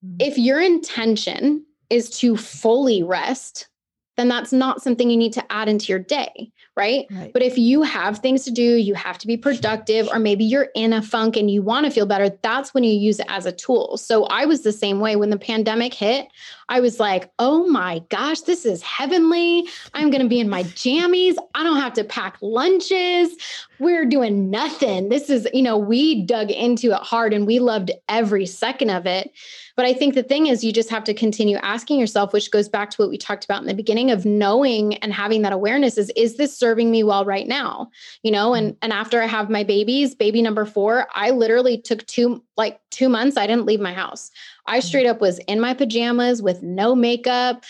[0.05, 0.17] Mm-hmm.
[0.21, 3.69] If your intention is to fully rest,
[4.17, 7.07] then that's not something you need to add into your day right?
[7.11, 7.33] right?
[7.33, 10.69] But if you have things to do, you have to be productive, or maybe you're
[10.75, 13.47] in a funk and you want to feel better, that's when you use it as
[13.47, 13.97] a tool.
[13.97, 16.29] So I was the same way when the pandemic hit.
[16.69, 19.69] I was like, oh my gosh, this is heavenly.
[19.95, 21.37] I'm going to be in my jammies.
[21.55, 23.37] I don't have to pack lunches.
[23.79, 25.09] We're doing nothing.
[25.09, 29.07] This is, you know, we dug into it hard and we loved every second of
[29.07, 29.33] it.
[29.77, 32.69] But I think the thing is, you just have to continue asking yourself, which goes
[32.69, 35.99] back to what we talked about in the beginning of knowing and having that awareness
[35.99, 37.91] is, is this serving me well right now?
[38.23, 42.07] You know, and, and after I have my babies, baby number four, I literally took
[42.07, 44.31] two, like two months, I didn't leave my house.
[44.67, 44.87] I mm-hmm.
[44.87, 47.65] straight up was in my pajamas with no makeup.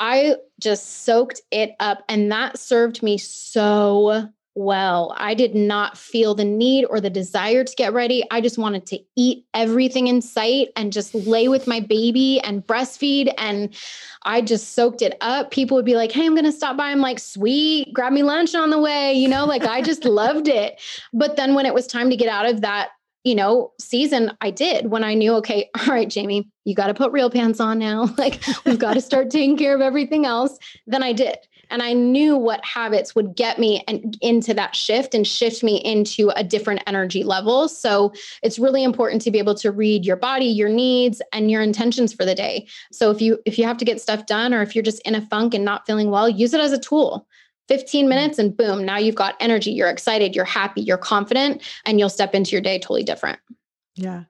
[0.00, 5.14] I just soaked it up and that served me so well.
[5.16, 8.22] I did not feel the need or the desire to get ready.
[8.30, 12.66] I just wanted to eat everything in sight and just lay with my baby and
[12.66, 13.32] breastfeed.
[13.38, 13.74] And
[14.24, 15.50] I just soaked it up.
[15.50, 16.90] People would be like, Hey, I'm going to stop by.
[16.90, 19.12] I'm like, sweet, grab me lunch on the way.
[19.14, 20.80] You know, like I just loved it.
[21.12, 22.90] But then when it was time to get out of that,
[23.24, 26.94] you know, season, I did when I knew, okay, all right, Jaime, you got to
[26.94, 28.14] put real pants on now.
[28.18, 30.58] Like we've got to start taking care of everything else.
[30.86, 31.38] Then I did
[31.72, 35.76] and I knew what habits would get me and into that shift and shift me
[35.78, 37.66] into a different energy level.
[37.68, 41.62] So it's really important to be able to read your body, your needs, and your
[41.62, 42.68] intentions for the day.
[42.92, 45.14] So if you if you have to get stuff done or if you're just in
[45.14, 47.26] a funk and not feeling well, use it as a tool.
[47.68, 48.08] 15 mm-hmm.
[48.08, 52.10] minutes and boom, now you've got energy, you're excited, you're happy, you're confident, and you'll
[52.10, 53.38] step into your day totally different.
[53.94, 54.24] Yeah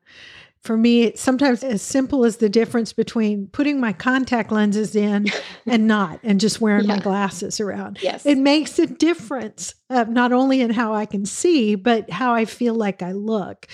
[0.63, 5.27] for me, it's sometimes as simple as the difference between putting my contact lenses in
[5.67, 6.97] and not, and just wearing yeah.
[6.97, 7.99] my glasses around.
[8.01, 8.25] Yes.
[8.25, 12.45] It makes a difference, uh, not only in how I can see, but how I
[12.45, 13.67] feel like I look.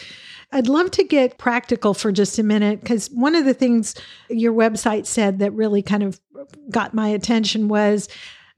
[0.50, 3.94] I'd love to get practical for just a minute because one of the things
[4.30, 6.18] your website said that really kind of
[6.70, 8.08] got my attention was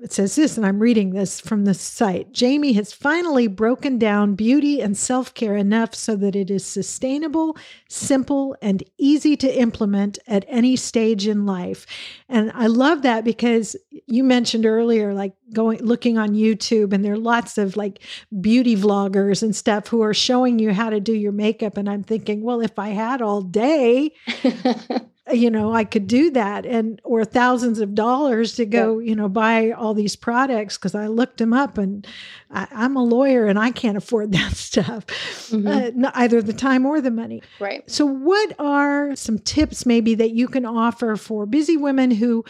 [0.03, 2.29] it says this, and I'm reading this from the site.
[2.39, 7.57] Jaime has finally broken down beauty and self care enough so that it is sustainable,
[7.89, 11.87] simple, and easy to implement at any stage in life.
[12.29, 17.13] And I love that because you mentioned earlier, like going looking on YouTube, and there
[17.13, 18.01] are lots of like
[18.41, 21.77] beauty vloggers and stuff who are showing you how to do your makeup.
[21.77, 24.13] And I'm thinking, well, if I had all day,
[25.33, 29.09] you know i could do that and or thousands of dollars to go yeah.
[29.09, 32.07] you know buy all these products because i looked them up and
[32.51, 36.05] I, am a lawyer and i can't afford that stuff mm-hmm.
[36.05, 40.31] uh, either the time or the money right so what are some tips maybe that
[40.31, 42.45] you can offer for busy women who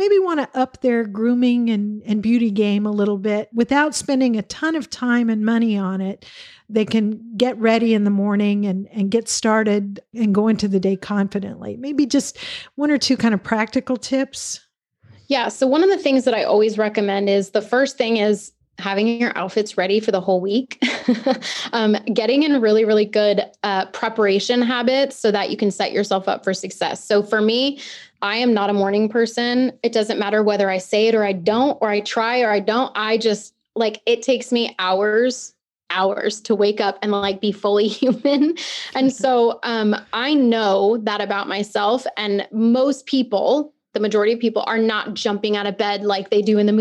[0.00, 4.34] maybe want to up their grooming and, and beauty game a little bit without spending
[4.34, 6.24] a ton of time and money on it.
[6.70, 10.80] They can get ready in the morning and, and get started and go into the
[10.80, 11.76] day confidently.
[11.76, 12.38] Maybe just
[12.76, 14.60] one or two kind of practical tips.
[15.26, 15.48] Yeah.
[15.48, 19.06] So, one of the things that I always recommend is the first thing is having
[19.06, 20.82] your outfits ready for the whole week,
[21.72, 26.26] um, getting in really, really good uh, preparation habits so that you can set yourself
[26.26, 27.04] up for success.
[27.04, 27.78] So for me,
[28.22, 29.72] I am not a morning person.
[29.82, 32.60] It doesn't matter whether I say it or I don't, or I try or I
[32.60, 32.92] don't.
[32.94, 35.54] I just like it takes me hours
[35.90, 38.54] hours to wake up and like be fully human.
[38.94, 44.62] And so um I know that about myself and most people the majority of people
[44.66, 46.72] are not jumping out of bed like they do in the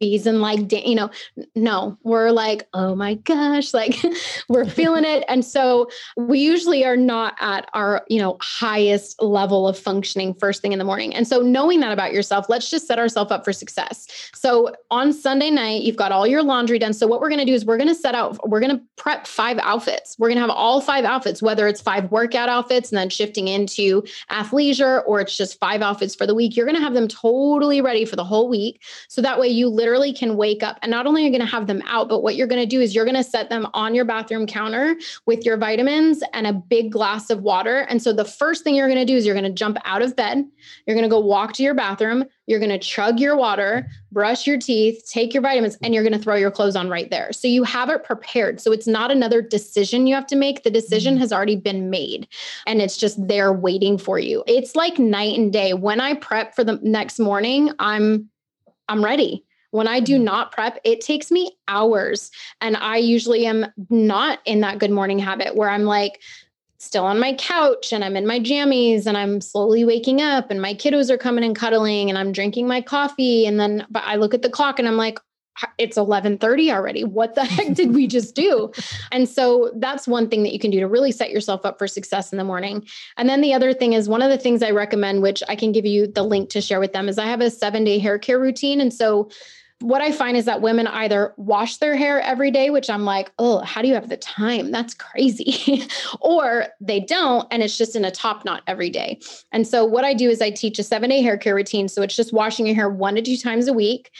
[0.00, 1.10] movies and like you know
[1.54, 3.96] no we're like oh my gosh like
[4.48, 5.24] we're feeling it.
[5.28, 10.62] And so we usually are not at our you know highest level of functioning first
[10.62, 11.14] thing in the morning.
[11.14, 14.06] And so knowing that about yourself let's just set ourselves up for success.
[14.34, 16.92] So on sunday night you've got all your laundry done.
[16.92, 18.82] So what we're going to do is we're going to set out we're going to
[18.96, 20.16] prep five outfits.
[20.18, 23.48] We're going to have all five outfits whether it's five workout outfits and then shifting
[23.48, 26.56] into athleisure or it's just five outfits for the week.
[26.56, 28.82] You're going to have them totally ready for the whole week.
[29.08, 31.46] So that way you literally can wake up and not only are you going to
[31.46, 33.68] have them out, but what you're going to do is you're going to set them
[33.72, 34.96] on your bathroom counter
[35.26, 37.86] with your vitamins and a big glass of water.
[37.88, 40.02] And so the first thing you're going to do is you're going to jump out
[40.02, 40.44] of bed.
[40.86, 42.24] You're going to go walk to your bathroom.
[42.48, 46.12] You're going to chug your water, brush your teeth, take your vitamins, and you're going
[46.14, 47.32] to throw your clothes on right there.
[47.32, 48.60] So you have it prepared.
[48.60, 50.64] So it's not another decision you have to make.
[50.64, 51.20] The decision mm-hmm.
[51.20, 52.26] has already been made
[52.66, 54.42] and it's just there waiting for you.
[54.48, 55.74] It's like night and day.
[55.74, 58.28] When I prep for the next morning, I'm
[58.88, 59.45] I'm ready
[59.76, 60.24] When I do mm-hmm.
[60.24, 62.30] not prep, it takes me hours.
[62.62, 66.22] And I usually am not in that good morning habit where I'm like,
[66.78, 70.60] still on my couch and I'm in my jammies and I'm slowly waking up and
[70.60, 74.16] my kiddos are coming and cuddling and I'm drinking my coffee and then but I
[74.16, 75.18] look at the clock and I'm like
[75.78, 77.04] it's 11:30 already.
[77.04, 78.70] What the heck did we just do?
[79.12, 81.88] And so that's one thing that you can do to really set yourself up for
[81.88, 82.86] success in the morning.
[83.16, 85.72] And then the other thing is one of the things I recommend which I can
[85.72, 88.38] give you the link to share with them is I have a 7-day hair care
[88.38, 89.30] routine and so
[89.80, 93.30] what I find is that women either wash their hair every day, which I'm like,
[93.38, 94.70] oh, how do you have the time?
[94.70, 95.86] That's crazy.
[96.20, 99.20] or they don't, and it's just in a top knot every day.
[99.52, 101.88] And so, what I do is I teach a seven day hair care routine.
[101.88, 104.10] So, it's just washing your hair one to two times a week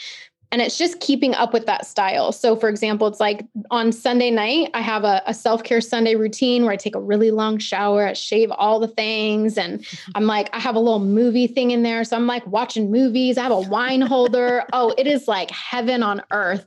[0.51, 2.31] and it's just keeping up with that style.
[2.31, 6.15] So, for example, it's like on Sunday night, I have a, a self care Sunday
[6.15, 9.85] routine where I take a really long shower, I shave all the things, and
[10.15, 12.03] I'm like, I have a little movie thing in there.
[12.03, 13.37] So, I'm like watching movies.
[13.37, 14.63] I have a wine holder.
[14.73, 16.65] oh, it is like heaven on earth.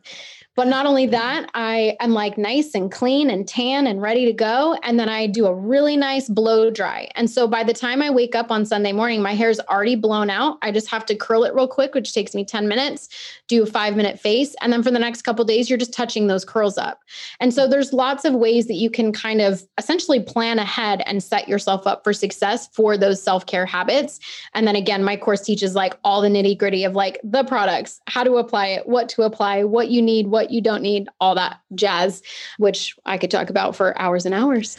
[0.60, 4.32] But not only that, I am like nice and clean and tan and ready to
[4.34, 4.76] go.
[4.82, 7.08] And then I do a really nice blow dry.
[7.14, 9.96] And so by the time I wake up on Sunday morning, my hair is already
[9.96, 10.58] blown out.
[10.60, 13.08] I just have to curl it real quick, which takes me 10 minutes,
[13.48, 14.54] do a five minute face.
[14.60, 17.00] And then for the next couple days, you're just touching those curls up.
[17.40, 21.22] And so there's lots of ways that you can kind of essentially plan ahead and
[21.22, 24.20] set yourself up for success for those self care habits.
[24.52, 28.02] And then again, my course teaches like all the nitty gritty of like the products,
[28.08, 31.08] how to apply it, what to apply, what you need, what what you don't need,
[31.20, 32.22] all that jazz,
[32.58, 34.76] which I could talk about for hours and hours.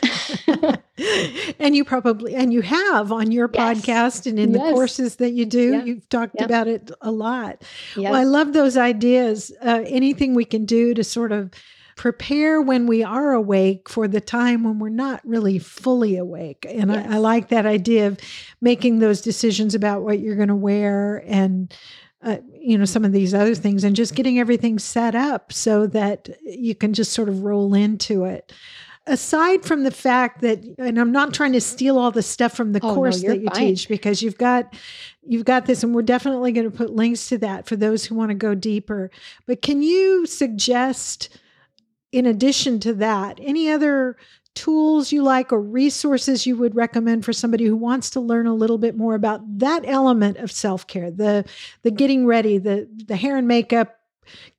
[1.59, 3.61] and you probably, and you have on your yes.
[3.61, 4.61] podcast and in yes.
[4.61, 5.83] the courses that you do, yeah.
[5.83, 6.45] you've talked yeah.
[6.45, 7.63] about it a lot.
[7.95, 9.51] Well, I love those ideas.
[9.61, 11.51] Uh, anything we can do to sort of
[11.95, 16.65] prepare when we are awake for the time when we're not really fully awake.
[16.67, 17.07] And yes.
[17.07, 18.17] I, I, like that idea of
[18.59, 21.71] making those decisions about what you're going to wear and
[22.23, 25.87] uh, you know some of these other things and just getting everything set up so
[25.87, 28.53] that you can just sort of roll into it
[29.07, 32.71] aside from the fact that and i'm not trying to steal all the stuff from
[32.71, 33.59] the oh, course no, that you fine.
[33.59, 34.73] teach because you've got
[35.23, 38.15] you've got this and we're definitely going to put links to that for those who
[38.15, 39.09] want to go deeper
[39.47, 41.29] but can you suggest
[42.11, 44.17] in addition to that any other
[44.61, 48.53] tools you like or resources you would recommend for somebody who wants to learn a
[48.53, 51.43] little bit more about that element of self-care the
[51.81, 53.97] the getting ready the the hair and makeup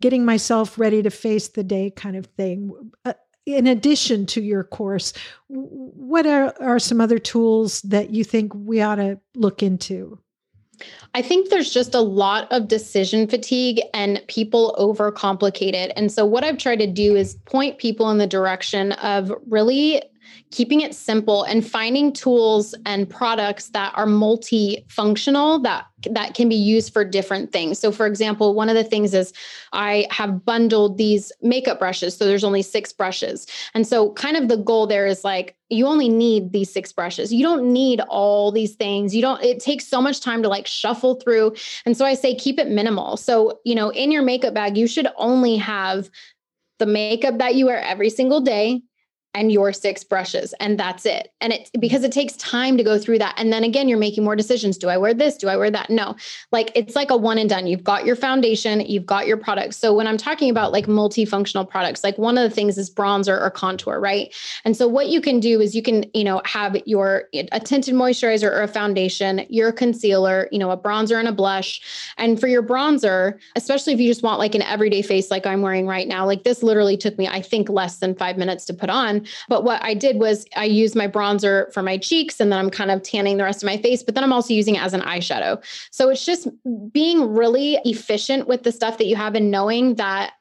[0.01, 2.73] getting myself ready to face the day kind of thing.
[3.05, 3.13] Uh,
[3.47, 5.13] in addition to your course
[5.47, 10.19] what are, are some other tools that you think we ought to look into
[11.15, 15.93] I think there's just a lot of decision fatigue and people overcomplicate it.
[15.95, 20.03] And so, what I've tried to do is point people in the direction of really
[20.51, 26.57] keeping it simple and finding tools and products that are multifunctional that that can be
[26.57, 27.79] used for different things.
[27.79, 29.33] So for example, one of the things is
[29.73, 33.47] I have bundled these makeup brushes so there's only 6 brushes.
[33.75, 37.33] And so kind of the goal there is like you only need these 6 brushes.
[37.33, 39.15] You don't need all these things.
[39.15, 41.55] You don't it takes so much time to like shuffle through.
[41.87, 43.17] And so I say keep it minimal.
[43.17, 46.11] So, you know, in your makeup bag you should only have
[46.79, 48.83] the makeup that you wear every single day
[49.35, 51.33] and your six brushes and that's it.
[51.41, 53.35] And it because it takes time to go through that.
[53.39, 54.77] And then again you're making more decisions.
[54.77, 55.37] Do i wear this?
[55.37, 55.91] Do i wear that?
[55.91, 56.17] No.
[56.51, 57.67] Like it's like a one and done.
[57.67, 61.69] You've got your foundation you've got your products so when i'm talking about like multifunctional
[61.69, 64.35] products like one of the things is bronzer or contour right?
[64.65, 67.95] And so what you can do is you can you know have your a tinted
[67.95, 71.81] moisturizer or a foundation your concealer you know a bronzer and a blush.
[72.19, 75.63] And for your bronzer especially if you just want like an everyday face like i'm
[75.63, 78.75] wearing right now like this literally took me i think less than five minutes to
[78.75, 82.51] put on but what I did was I used my bronzer for my cheeks and
[82.51, 84.77] then I'm kind of tanning the rest of my face, but then I'm also using
[84.77, 85.63] it as an eyeshadow.
[85.91, 86.49] So it's just
[86.93, 90.35] being really efficient with the stuff that you have and knowing that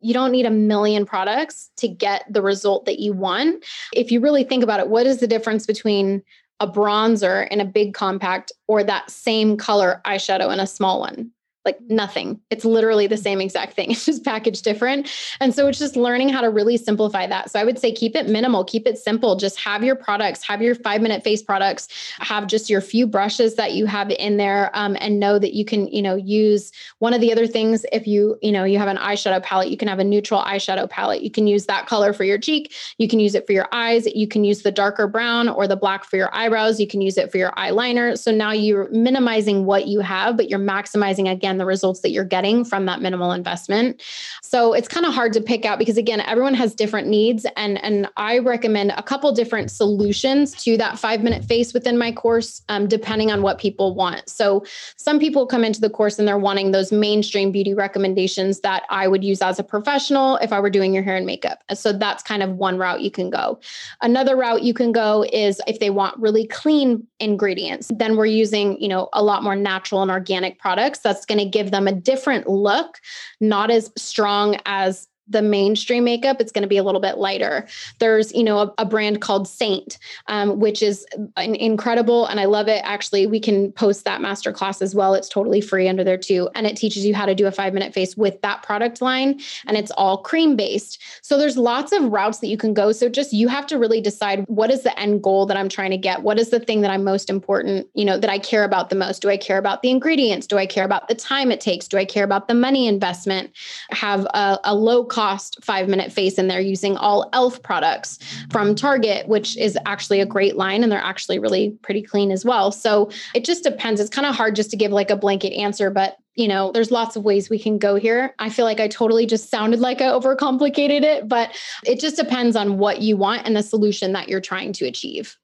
[0.00, 3.64] you don't need a million products to get the result that you want.
[3.92, 6.22] If you really think about it, what is the difference between
[6.60, 11.30] a bronzer in a big compact or that same color eyeshadow in a small one?
[11.68, 12.40] Like nothing.
[12.48, 13.90] It's literally the same exact thing.
[13.98, 15.10] It's just packaged different.
[15.40, 17.50] And so it's just learning how to really simplify that.
[17.50, 19.34] So I would say keep it minimal, keep it simple.
[19.34, 21.88] Just have your products, have your five minute face products,
[22.20, 25.64] have just your few brushes that you have in there, um, and know that you
[25.64, 27.84] can, you know, use one of the other things.
[27.92, 30.88] If you, you know, you have an eyeshadow palette, you can have a neutral eyeshadow
[30.88, 31.22] palette.
[31.22, 32.72] You can use that color for your cheek.
[32.98, 34.06] You can use it for your eyes.
[34.06, 36.80] You can use the darker brown or the black for your eyebrows.
[36.80, 38.16] You can use it for your eyeliner.
[38.16, 42.10] So now you're minimizing what you have, but you're maximizing again and the results that
[42.10, 44.00] you're getting from that minimal investment.
[44.42, 47.82] So it's kind of hard to pick out because again, everyone has different needs and
[47.82, 52.62] and I recommend a couple different solutions to that 5 minute face within my course
[52.68, 54.28] um, depending on what people want.
[54.28, 54.64] So
[54.96, 59.08] some people come into the course and they're wanting those mainstream beauty recommendations that I
[59.08, 61.64] would use as a professional if I were doing your hair and makeup.
[61.74, 63.58] So that's kind of one route you can go.
[64.00, 68.80] Another route you can go is if they want really clean ingredients, then we're using,
[68.80, 71.00] you know, a lot more natural and organic products.
[71.00, 72.98] That's going to give them a different look,
[73.40, 77.66] not as strong as the mainstream makeup it's going to be a little bit lighter.
[77.98, 81.06] There's you know a, a brand called saint um, which is
[81.36, 82.80] an incredible and i love it.
[82.84, 85.14] Actually we can post that master class as well.
[85.14, 86.48] It's totally free under there too.
[86.54, 89.40] And it teaches you how to do a five minute face with that product line
[89.66, 92.92] and it's all cream based so there's lots of routes that you can go.
[92.92, 95.90] So just you have to really decide what is the end goal that i'm trying
[95.90, 96.22] to get?
[96.22, 98.96] What is the thing that i'm most important you know that i care about the
[98.96, 99.22] most?
[99.22, 100.46] Do i care about the ingredients?
[100.46, 101.88] Do i care about the time it takes?
[101.88, 103.50] Do i care about the money investment?
[103.90, 107.60] Have a, a low cost cost five minute face and they're using all e.l.f.
[107.64, 108.20] products
[108.52, 112.44] from Target, which is actually a great line and they're actually really pretty clean as
[112.44, 112.70] well.
[112.70, 114.00] So it just depends.
[114.00, 116.92] It's kind of hard just to give like a blanket answer, but you know, there's
[116.92, 118.32] lots of ways we can go here.
[118.38, 121.50] I feel like I totally just sounded like I overcomplicated it, but
[121.84, 125.36] it just depends on what you want and the solution that you're trying to achieve.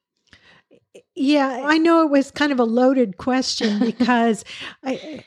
[1.16, 4.44] Yeah, I know it was kind of a loaded question because
[4.84, 5.24] I,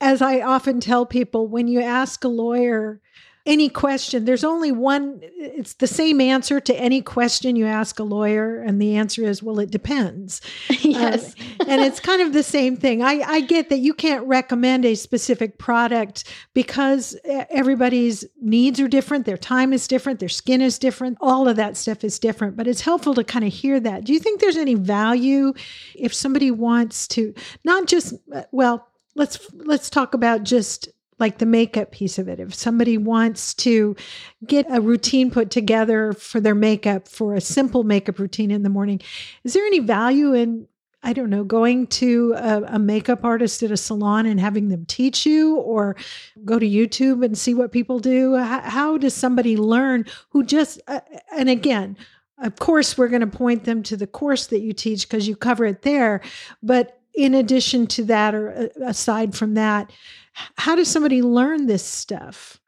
[0.00, 3.00] as I often tell people, when you ask a lawyer,
[3.48, 8.02] any question, there's only one, it's the same answer to any question you ask a
[8.02, 8.60] lawyer.
[8.60, 10.42] And the answer is, well, it depends.
[10.80, 11.34] yes.
[11.58, 13.02] Uh, and it's kind of the same thing.
[13.02, 19.24] I, I get that you can't recommend a specific product because everybody's needs are different,
[19.24, 22.54] their time is different, their skin is different, all of that stuff is different.
[22.54, 24.04] But it's helpful to kind of hear that.
[24.04, 25.54] Do you think there's any value
[25.94, 27.32] if somebody wants to
[27.64, 28.12] not just,
[28.52, 30.88] well, let's let's talk about just
[31.18, 32.40] like the makeup piece of it.
[32.40, 33.96] If somebody wants to
[34.46, 38.68] get a routine put together for their makeup for a simple makeup routine in the
[38.68, 39.00] morning,
[39.44, 40.68] is there any value in
[41.00, 44.84] I don't know, going to a, a, makeup artist at a salon and having them
[44.84, 45.94] teach you, or
[46.44, 48.34] go to YouTube and see what people do?
[48.34, 51.00] How, how does somebody learn who just, uh,
[51.36, 51.96] and again,
[52.42, 55.36] of course, we're going to point them to the course that you teach because you
[55.36, 56.20] cover it there.
[56.62, 59.92] But in addition to that, or uh, aside from that,
[60.56, 62.60] how does somebody learn this stuff?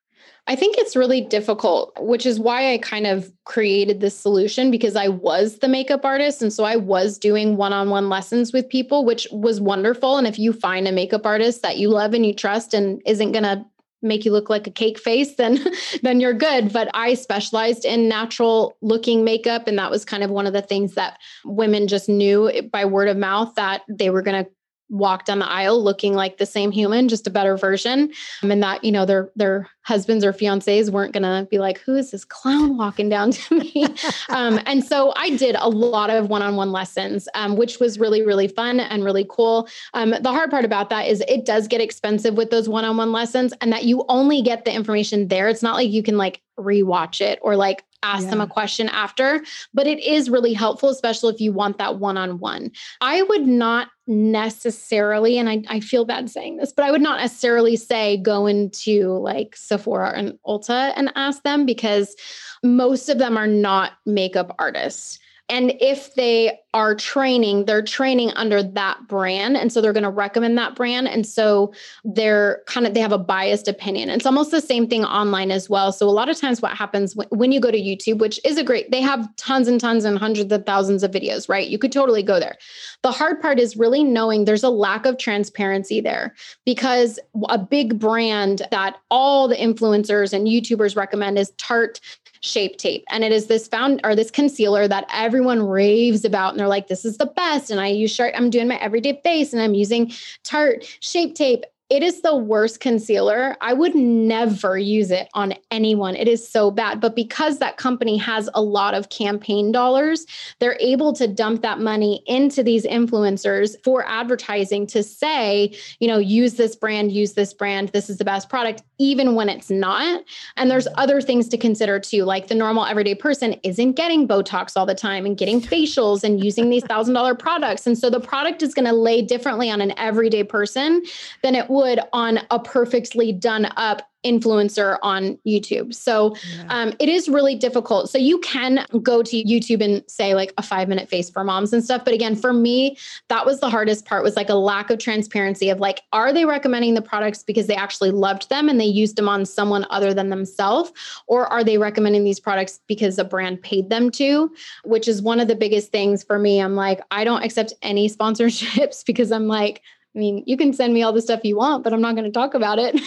[0.46, 4.96] I think it's really difficult, which is why I kind of created this solution because
[4.96, 6.42] I was the makeup artist.
[6.42, 10.16] And so I was doing one on one lessons with people, which was wonderful.
[10.16, 13.32] And if you find a makeup artist that you love and you trust and isn't
[13.32, 13.64] going to
[14.02, 15.58] make you look like a cake face then
[16.02, 20.30] then you're good but i specialized in natural looking makeup and that was kind of
[20.30, 24.22] one of the things that women just knew by word of mouth that they were
[24.22, 24.50] going to
[24.90, 28.12] walk down the aisle looking like the same human, just a better version.
[28.42, 32.12] And that, you know, their their husbands or fiancés weren't gonna be like, who is
[32.12, 33.84] this clown walking down to me?
[34.28, 38.46] um, and so I did a lot of one-on-one lessons, um, which was really, really
[38.46, 39.66] fun and really cool.
[39.92, 43.52] Um, the hard part about that is it does get expensive with those one-on-one lessons
[43.60, 45.48] and that you only get the information there.
[45.48, 48.30] It's not like you can like rewatch it or like ask yeah.
[48.30, 49.42] them a question after,
[49.74, 52.70] but it is really helpful, especially if you want that one on one.
[53.00, 57.20] I would not necessarily, and I, I feel bad saying this, but I would not
[57.20, 62.14] necessarily say go into like Sephora and Ulta and ask them because
[62.62, 65.18] most of them are not makeup artists.
[65.50, 69.56] And if they are training, they're training under that brand.
[69.56, 71.08] And so they're going to recommend that brand.
[71.08, 71.74] And so
[72.04, 74.08] they're kind of, they have a biased opinion.
[74.08, 75.92] It's almost the same thing online as well.
[75.92, 78.62] So a lot of times what happens when you go to YouTube, which is a
[78.62, 81.66] great, they have tons and tons and hundreds of thousands of videos, right?
[81.66, 82.56] You could totally go there.
[83.02, 87.98] The hard part is really knowing there's a lack of transparency there because a big
[87.98, 92.00] brand that all the influencers and YouTubers recommend is Tarte
[92.40, 93.04] Shape Tape.
[93.10, 96.50] And it is this found or this concealer that everyone raves about.
[96.50, 97.70] And they're like, this is the best.
[97.70, 100.12] And I use shirt, I'm doing my everyday face and I'm using
[100.44, 101.64] Tarte Shape Tape.
[101.90, 103.56] It is the worst concealer.
[103.60, 106.14] I would never use it on anyone.
[106.14, 107.00] It is so bad.
[107.00, 110.24] But because that company has a lot of campaign dollars,
[110.60, 116.18] they're able to dump that money into these influencers for advertising to say, you know,
[116.18, 117.88] use this brand, use this brand.
[117.88, 120.22] This is the best product, even when it's not.
[120.56, 122.22] And there's other things to consider too.
[122.22, 126.44] Like the normal everyday person isn't getting Botox all the time and getting facials and
[126.44, 127.84] using these thousand dollar products.
[127.84, 131.02] And so the product is going to lay differently on an everyday person
[131.42, 135.94] than it will would on a perfectly done up influencer on YouTube.
[135.94, 136.66] So yeah.
[136.68, 138.10] um, it is really difficult.
[138.10, 141.72] So you can go to YouTube and say like a five minute face for moms
[141.72, 142.04] and stuff.
[142.04, 145.70] But again, for me, that was the hardest part was like a lack of transparency
[145.70, 149.16] of like, are they recommending the products because they actually loved them and they used
[149.16, 150.92] them on someone other than themselves?
[151.26, 154.52] Or are they recommending these products because a brand paid them to?
[154.84, 156.60] Which is one of the biggest things for me.
[156.60, 159.80] I'm like, I don't accept any sponsorships because I'm like,
[160.14, 162.24] I mean, you can send me all the stuff you want, but I'm not going
[162.24, 163.00] to talk about it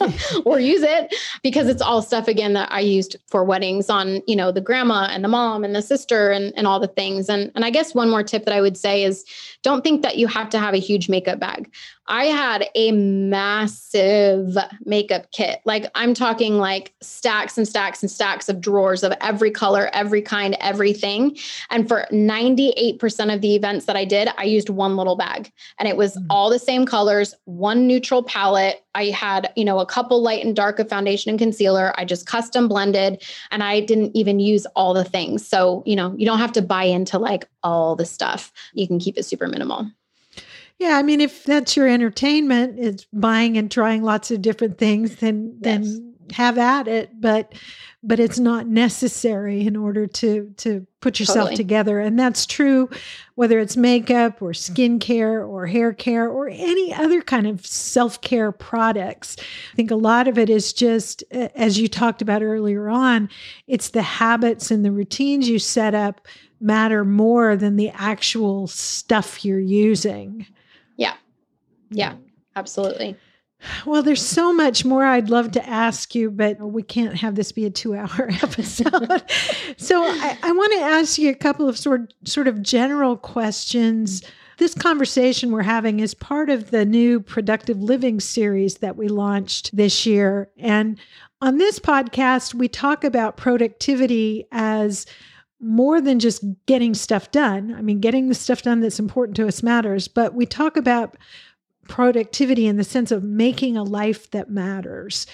[0.44, 4.34] or use it because it's all stuff again that I used for weddings on, you
[4.34, 7.28] know, the grandma and the mom and the sister and, and all the things.
[7.28, 9.24] And, and I guess one more tip that I would say is
[9.62, 11.70] don't think that you have to have a huge makeup bag.
[12.08, 15.60] I had a massive makeup kit.
[15.66, 20.22] Like I'm talking like stacks and stacks and stacks of drawers of every color, every
[20.22, 21.36] kind, everything.
[21.70, 25.86] And for 98% of the events that I did, I used one little bag and
[25.86, 26.26] it was mm-hmm.
[26.48, 28.82] All the same colors, one neutral palette.
[28.94, 31.92] I had, you know, a couple light and dark of foundation and concealer.
[31.98, 35.46] I just custom blended and I didn't even use all the things.
[35.46, 38.50] So, you know, you don't have to buy into like all the stuff.
[38.72, 39.90] You can keep it super minimal.
[40.78, 45.16] Yeah, I mean, if that's your entertainment, is buying and trying lots of different things,
[45.16, 45.84] then yes.
[45.84, 47.20] then have at it.
[47.20, 47.54] But
[48.02, 51.56] but it's not necessary in order to to put yourself totally.
[51.56, 52.88] together, and that's true
[53.34, 58.50] whether it's makeup or skincare or hair care or any other kind of self care
[58.50, 59.36] products.
[59.72, 63.28] I think a lot of it is just as you talked about earlier on,
[63.66, 66.26] it's the habits and the routines you set up
[66.60, 70.46] matter more than the actual stuff you're using.
[70.96, 71.14] Yeah.
[71.90, 72.16] Yeah,
[72.56, 73.16] absolutely.
[73.84, 77.52] Well, there's so much more I'd love to ask you, but we can't have this
[77.52, 79.22] be a two hour episode.
[79.76, 84.22] so I, I want to ask you a couple of sort, sort of general questions.
[84.58, 89.74] This conversation we're having is part of the new productive living series that we launched
[89.76, 90.50] this year.
[90.58, 90.98] And
[91.40, 95.06] on this podcast, we talk about productivity as
[95.60, 97.74] more than just getting stuff done.
[97.74, 101.16] I mean, getting the stuff done that's important to us matters, but we talk about
[101.88, 105.26] productivity in the sense of making a life that matters.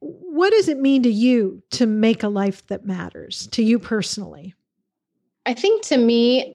[0.00, 4.54] What does it mean to you to make a life that matters to you personally?
[5.44, 6.52] I think to me,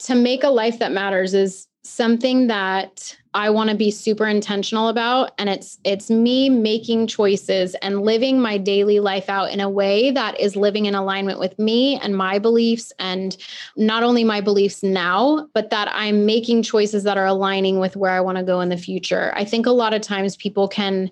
[0.00, 4.88] to make a life that matters is something that I want to be super intentional
[4.88, 9.68] about and it's it's me making choices and living my daily life out in a
[9.68, 13.36] way that is living in alignment with me and my beliefs and
[13.76, 18.12] not only my beliefs now but that I'm making choices that are aligning with where
[18.12, 19.32] I want to go in the future.
[19.36, 21.10] I think a lot of times people can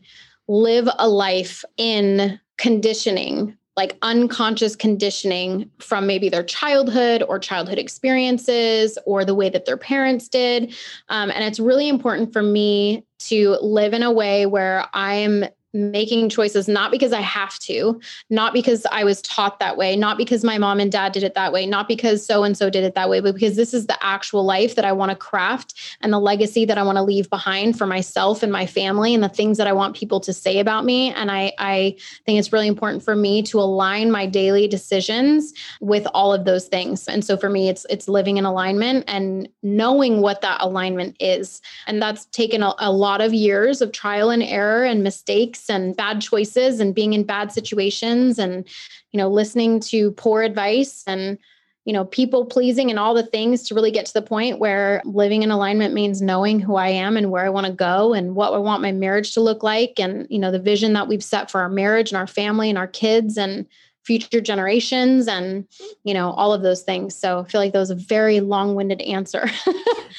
[0.49, 8.99] live a life in conditioning like unconscious conditioning from maybe their childhood or childhood experiences
[9.07, 10.75] or the way that their parents did.
[11.09, 16.29] Um, and it's really important for me to live in a way where I'm making
[16.29, 18.01] choices not because I have to,
[18.31, 21.35] not because I was taught that way, not because my mom and dad did it
[21.35, 23.87] that way, not because so and so did it that way, but because this is
[23.87, 27.03] the actual life that I want to craft and the legacy that I want to
[27.03, 30.33] leave behind for myself and my family and the things that I want people to
[30.33, 31.11] say about me.
[31.13, 31.97] And I, I
[32.27, 36.67] think it's really important for me to align my daily decisions with all of those
[36.67, 37.09] things.
[37.09, 41.61] And so for me, it's it's living in alignment and knowing what that alignment is.
[41.87, 45.69] And that's taken a, a lot of years of trial and error and mistakes mistakes
[45.69, 48.67] and bad choices and being in bad situations and
[49.13, 51.39] you know listening to poor advice and
[51.85, 55.03] you know people pleasing and all the things to really get to the point where
[55.05, 58.35] living in alignment means knowing who I am and where I want to go and
[58.35, 61.25] what I want my marriage to look like and you know the vision that we've
[61.25, 63.67] set for our marriage and our family and our kids and
[64.05, 65.67] future generations and
[66.05, 67.17] you know all of those things.
[67.17, 69.49] So i feel like that was a very long-winded answer.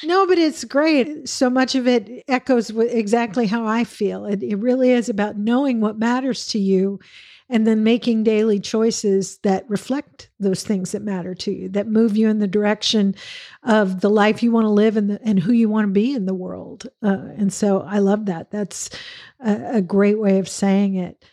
[0.02, 1.28] No but it's great.
[1.28, 4.26] So much of it echoes exactly how i feel.
[4.26, 6.98] It, it really is about knowing what matters to you
[7.48, 12.16] and then making daily choices that reflect those things that matter to you that move
[12.16, 13.14] you in the direction
[13.62, 16.14] of the life you want to live and, the, and who you want to be
[16.14, 16.88] in the world.
[17.02, 18.50] Uh, and so i love that.
[18.50, 18.90] That's
[19.40, 21.24] a, a great way of saying it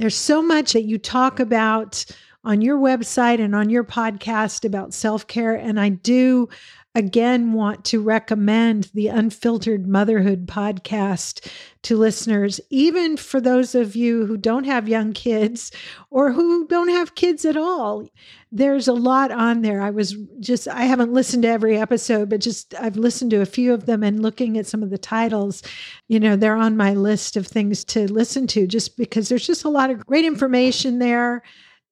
[0.00, 2.06] there's so much that you talk about
[2.42, 5.54] on your website and on your podcast about self care.
[5.54, 6.48] And I do
[6.94, 11.48] again want to recommend the Unfiltered Motherhood podcast
[11.82, 15.70] to listeners, even for those of you who don't have young kids
[16.10, 18.06] or who don't have kids at all.
[18.50, 19.80] There's a lot on there.
[19.80, 23.46] I was just, I haven't listened to every episode, but just I've listened to a
[23.46, 25.62] few of them and looking at some of the titles,
[26.08, 29.64] you know, they're on my list of things to listen to just because there's just
[29.64, 31.42] a lot of great information there.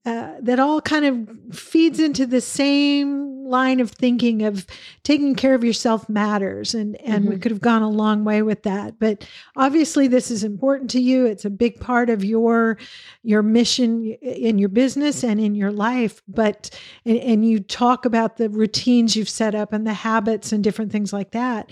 [0.07, 4.67] Uh, that all kind of feeds into the same line of thinking of
[5.03, 7.35] taking care of yourself matters and and mm-hmm.
[7.35, 11.01] we could have gone a long way with that but obviously this is important to
[11.01, 12.79] you it's a big part of your
[13.23, 16.71] your mission in your business and in your life but
[17.05, 20.93] and, and you talk about the routines you've set up and the habits and different
[20.93, 21.71] things like that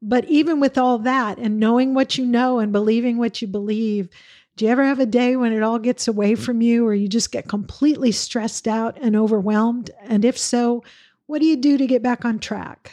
[0.00, 4.08] but even with all that and knowing what you know and believing what you believe
[4.56, 7.08] do you ever have a day when it all gets away from you or you
[7.08, 9.90] just get completely stressed out and overwhelmed?
[10.02, 10.84] And if so,
[11.26, 12.92] what do you do to get back on track?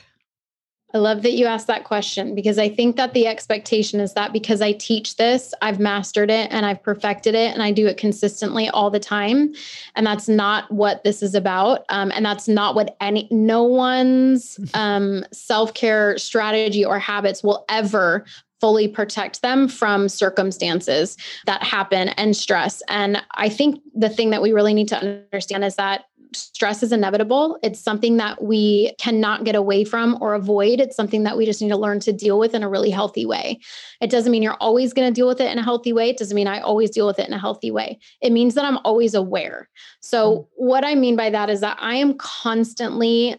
[0.94, 4.34] I love that you asked that question because I think that the expectation is that
[4.34, 7.98] because I teach this, I've mastered it and I've perfected it and I do it
[7.98, 9.54] consistently all the time.
[9.96, 11.86] And that's not what this is about.
[11.90, 17.66] Um, and that's not what any, no one's um, self care strategy or habits will
[17.70, 18.26] ever
[18.60, 22.82] fully protect them from circumstances that happen and stress.
[22.90, 26.92] And I think the thing that we really need to understand is that stress is
[26.92, 27.58] inevitable.
[27.64, 30.80] It's something that we cannot get away from or avoid.
[30.80, 33.26] It's something that we just need to learn to deal with in a really healthy
[33.26, 33.60] way.
[34.02, 36.10] It doesn't mean you're always going to deal with it in a healthy way.
[36.10, 38.00] It doesn't mean I always deal with it in a healthy way.
[38.22, 39.70] It means that I'm always aware.
[40.02, 40.48] So, mm.
[40.56, 43.38] what I mean by that is that I am constantly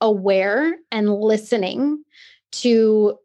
[0.00, 2.04] aware and listening
[2.50, 3.18] to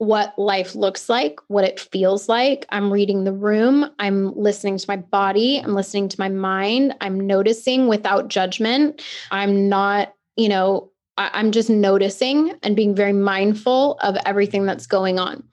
[0.00, 2.64] what life looks like, what it feels like.
[2.70, 3.90] I'm reading the room.
[3.98, 5.58] I'm listening to my body.
[5.58, 6.94] I'm listening to my mind.
[7.02, 9.02] I'm noticing without judgment.
[9.30, 14.86] I'm not, you know, I, am just noticing and being very mindful of everything that's
[14.86, 15.44] going on.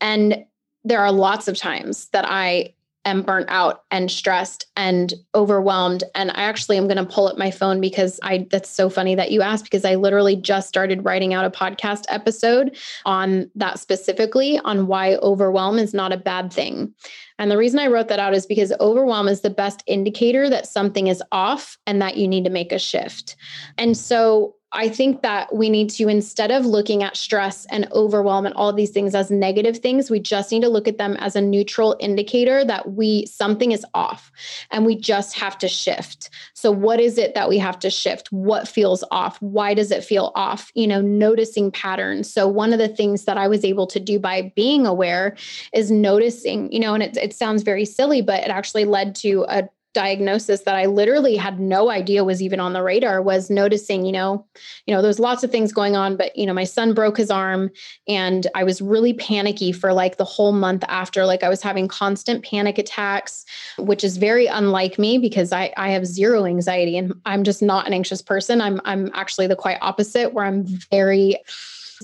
[0.00, 0.44] And
[0.84, 2.75] there are lots of times that I
[3.06, 6.04] am burnt out and stressed and overwhelmed.
[6.14, 9.14] And i actually am going to pull up my phone because i that's so funny
[9.14, 13.78] that you asked because i literally just started writing out a podcast episode on that
[13.78, 16.92] specifically on why overwhelm is not a bad thing.
[17.38, 20.66] And the reason i wrote that out is because overwhelm is the best indicator that
[20.66, 23.36] something is off and that you need to make a shift.
[23.78, 28.44] And so I think that we need to, instead of looking at stress and overwhelm
[28.44, 31.34] and all these things as negative things, we just need to look at them as
[31.34, 34.30] a neutral indicator that we something is off
[34.70, 36.28] and we just have to shift.
[36.52, 38.30] So, what is it that we have to shift?
[38.30, 39.40] What feels off?
[39.40, 40.70] Why does it feel off?
[40.74, 42.30] You know, noticing patterns.
[42.30, 45.36] So, one of the things that I was able to do by being aware
[45.72, 49.46] is noticing, you know, and it, it sounds very silly, but it actually led to
[49.48, 54.04] a diagnosis that I literally had no idea was even on the radar was noticing,
[54.04, 54.44] you know,
[54.84, 57.30] you know, there's lots of things going on, but you know, my son broke his
[57.30, 57.70] arm
[58.06, 61.24] and I was really panicky for like the whole month after.
[61.24, 63.46] Like I was having constant panic attacks,
[63.78, 67.86] which is very unlike me because I, I have zero anxiety and I'm just not
[67.86, 68.60] an anxious person.
[68.60, 71.36] I'm I'm actually the quite opposite where I'm very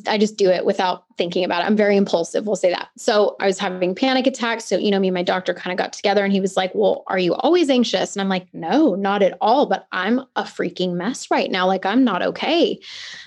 [0.06, 1.66] I just do it without thinking about it.
[1.66, 2.88] I'm very impulsive, we'll say that.
[2.96, 4.64] So I was having panic attacks.
[4.64, 6.74] So, you know, me and my doctor kind of got together and he was like,
[6.74, 8.14] Well, are you always anxious?
[8.14, 9.66] And I'm like, No, not at all.
[9.66, 11.66] But I'm a freaking mess right now.
[11.66, 12.80] Like, I'm not okay.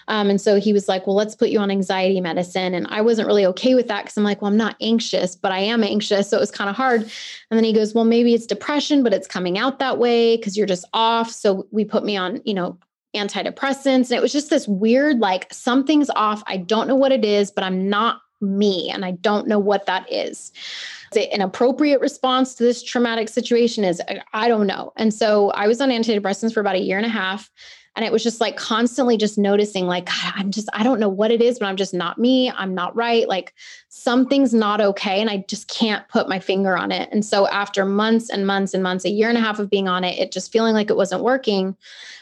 [0.08, 2.74] Um, and so he was like, Well, let's put you on anxiety medicine.
[2.74, 5.52] And I wasn't really okay with that because I'm like, Well, I'm not anxious, but
[5.52, 6.30] I am anxious.
[6.30, 7.02] So it was kind of hard.
[7.02, 10.58] And then he goes, Well, maybe it's depression, but it's coming out that way because
[10.58, 11.32] you're just off.
[11.32, 12.78] So we put me on, you know,
[13.16, 14.10] antidepressants.
[14.10, 16.44] And it was just this weird, like, something's off.
[16.48, 18.90] I don't know what it is, but I'm not me.
[18.90, 20.52] And I don't know what that is.
[21.32, 24.92] An appropriate response to this traumatic situation is uh, I don't know.
[24.98, 27.50] And so I was on antidepressants for about a year and a half.
[27.96, 31.10] And it was just like constantly just noticing, like, God, I'm just, I don't know
[31.10, 32.52] what it is, but I'm just not me.
[32.52, 33.28] I'm not right.
[33.28, 33.54] Like
[33.90, 35.22] something's not okay.
[35.22, 37.10] And I just can't put my finger on it.
[37.12, 39.88] And so after months and months and months, a year and a half of being
[39.88, 41.76] on it, it just feeling like it wasn't working,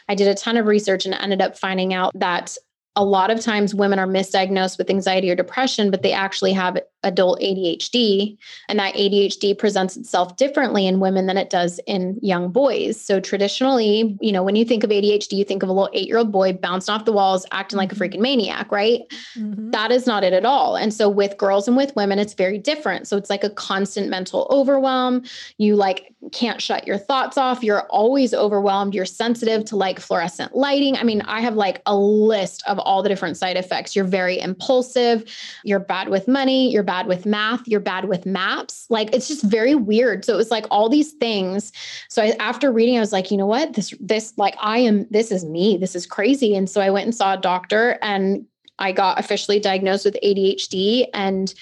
[0.08, 2.56] I did a ton of research and ended up finding out that
[2.96, 6.78] a lot of times women are misdiagnosed with anxiety or depression, but they actually have
[7.04, 8.36] adult ADHD.
[8.68, 13.00] And that ADHD presents itself differently in women than it does in young boys.
[13.00, 16.08] So traditionally, you know, when you think of ADHD, you think of a little eight
[16.08, 18.16] year old boy bouncing off the walls, acting like a mm-hmm.
[18.16, 19.02] freaking maniac, right?
[19.36, 19.70] Mm-hmm.
[19.70, 20.76] That is not it at all.
[20.76, 23.06] And so with girls and with women, it's very different.
[23.06, 25.22] So it's like a constant mental overwhelm.
[25.58, 27.62] You like can't shut your thoughts off.
[27.62, 28.94] You're always overwhelmed.
[28.94, 30.96] You're sensitive to like fluorescent lighting.
[30.96, 33.94] I mean, I have like a list of all the different side effects.
[33.94, 35.24] You're very impulsive.
[35.64, 36.70] You're bad with money.
[36.70, 38.86] You're bad bad with math, you're bad with maps.
[38.88, 40.24] Like it's just very weird.
[40.24, 41.72] So it was like all these things.
[42.08, 43.72] So I, after reading, I was like, you know what?
[43.72, 45.76] This, this, like, I am, this is me.
[45.76, 46.54] This is crazy.
[46.54, 48.46] And so I went and saw a doctor and
[48.78, 51.06] I got officially diagnosed with ADHD.
[51.12, 51.52] And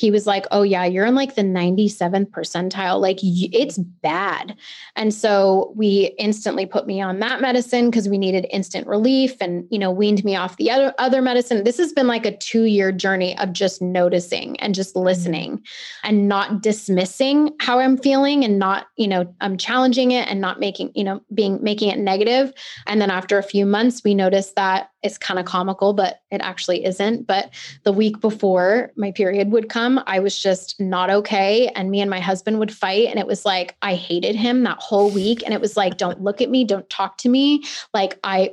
[0.00, 3.00] he was like, Oh, yeah, you're in like the 97th percentile.
[3.00, 4.56] Like it's bad.
[4.96, 9.66] And so we instantly put me on that medicine because we needed instant relief and,
[9.70, 11.64] you know, weaned me off the other, other medicine.
[11.64, 15.04] This has been like a two year journey of just noticing and just mm-hmm.
[15.04, 15.62] listening
[16.02, 20.60] and not dismissing how I'm feeling and not, you know, I'm challenging it and not
[20.60, 22.54] making, you know, being making it negative.
[22.86, 26.40] And then after a few months, we noticed that it's kind of comical, but it
[26.42, 27.26] actually isn't.
[27.26, 27.50] But
[27.84, 31.68] the week before my period would come, I was just not okay.
[31.68, 33.08] And me and my husband would fight.
[33.08, 35.42] And it was like, I hated him that whole week.
[35.44, 37.64] And it was like, don't look at me, don't talk to me.
[37.92, 38.52] Like, I,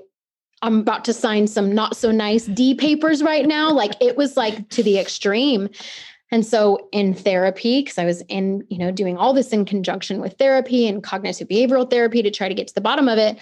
[0.61, 3.71] I'm about to sign some not so nice D papers right now.
[3.71, 5.69] Like, it was like to the extreme.
[6.31, 10.19] And so in therapy, because I was in, you know, doing all this in conjunction
[10.19, 13.37] with therapy and cognitive behavioral therapy to try to get to the bottom of it,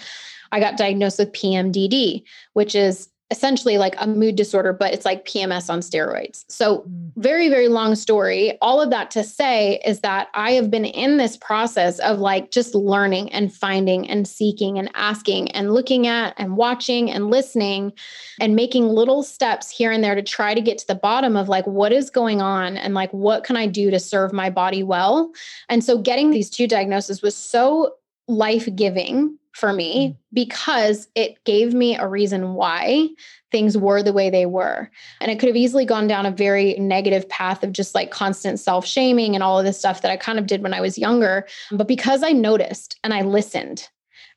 [0.52, 2.22] I got diagnosed with PMDD,
[2.52, 6.44] which is essentially like a mood disorder, but it's like PMS on steroids.
[6.48, 7.10] So, mm.
[7.16, 8.56] very, very long story.
[8.62, 12.52] All of that to say is that I have been in this process of like
[12.52, 17.92] just learning and finding and seeking and asking and looking at and watching and listening
[18.40, 21.48] and making little steps here and there to try to get to the bottom of
[21.48, 24.84] like what is going on and like what can I do to serve my body
[24.84, 25.32] well.
[25.68, 27.94] And so, getting these two diagnoses was so
[28.28, 30.16] life giving for me mm.
[30.34, 33.08] because it gave me a reason why
[33.50, 34.90] things were the way they were.
[35.20, 38.60] And it could have easily gone down a very negative path of just like constant
[38.60, 40.98] self shaming and all of this stuff that I kind of did when I was
[40.98, 41.46] younger.
[41.72, 43.88] But because I noticed and I listened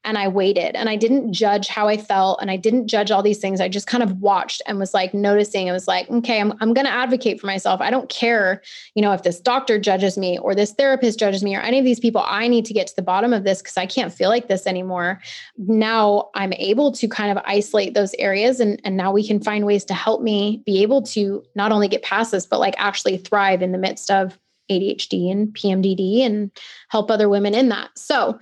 [0.06, 3.22] and I waited and I didn't judge how I felt and I didn't judge all
[3.22, 3.60] these things.
[3.60, 5.68] I just kind of watched and was like noticing.
[5.68, 7.82] It was like, okay, I'm, I'm going to advocate for myself.
[7.82, 8.62] I don't care,
[8.96, 11.86] you know, if this doctor judges me or this therapist judges me or any of
[11.86, 12.24] these people.
[12.26, 14.66] I need to get to the bottom of this because I can't feel like this
[14.66, 15.22] anymore.
[15.58, 19.66] Now I'm able to kind of isolate those areas and, and now we can find
[19.66, 23.18] ways to help me be able to not only get past this, but like actually
[23.18, 24.40] thrive in the midst of
[24.70, 26.52] ADHD and PMDD and
[26.90, 27.90] help other women in that.
[27.98, 28.40] So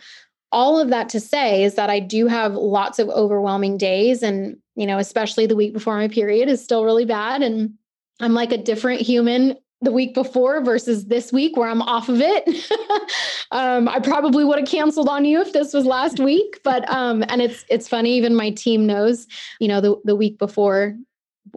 [0.58, 4.24] all of that to say is that I do have lots of overwhelming days.
[4.24, 7.44] And, you know, especially the week before my period is still really bad.
[7.44, 7.76] And
[8.20, 12.22] I'm like a different human the week before versus this week where I'm off of
[12.22, 12.72] it.
[13.52, 17.24] um, I probably would have canceled on you if this was last week, but um,
[17.30, 18.18] and it's it's funny.
[18.18, 19.28] Even my team knows,
[19.60, 20.98] you know, the the week before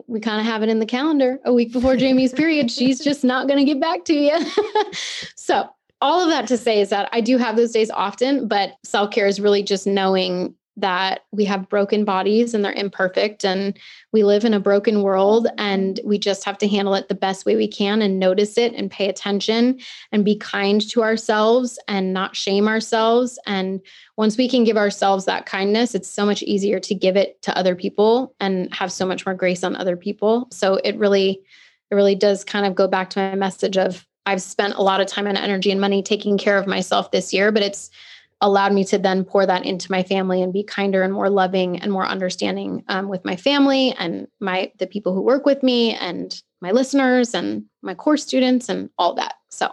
[0.06, 1.40] we kind of have it in the calendar.
[1.46, 4.38] A week before Jaime's period, she's just not going to get back to you.
[5.36, 5.70] so
[6.00, 9.10] all of that to say is that I do have those days often, but self
[9.10, 13.78] care is really just knowing that we have broken bodies and they're imperfect and
[14.12, 17.44] we live in a broken world and we just have to handle it the best
[17.44, 19.78] way we can and notice it and pay attention
[20.12, 23.38] and be kind to ourselves and not shame ourselves.
[23.46, 23.80] And
[24.16, 27.56] once we can give ourselves that kindness it's so much easier to give it to
[27.56, 30.48] other people and have so much more grace on other people.
[30.50, 31.42] So it really
[31.90, 35.00] it really does kind of go back to my message of I've spent a lot
[35.00, 37.90] of time and energy and money taking care of myself this year, but it's
[38.40, 41.78] allowed me to then pour that into my family and be kinder and more loving
[41.78, 45.94] and more understanding um, with my family and my the people who work with me
[45.94, 49.34] and my listeners and my course students and all that.
[49.50, 49.70] So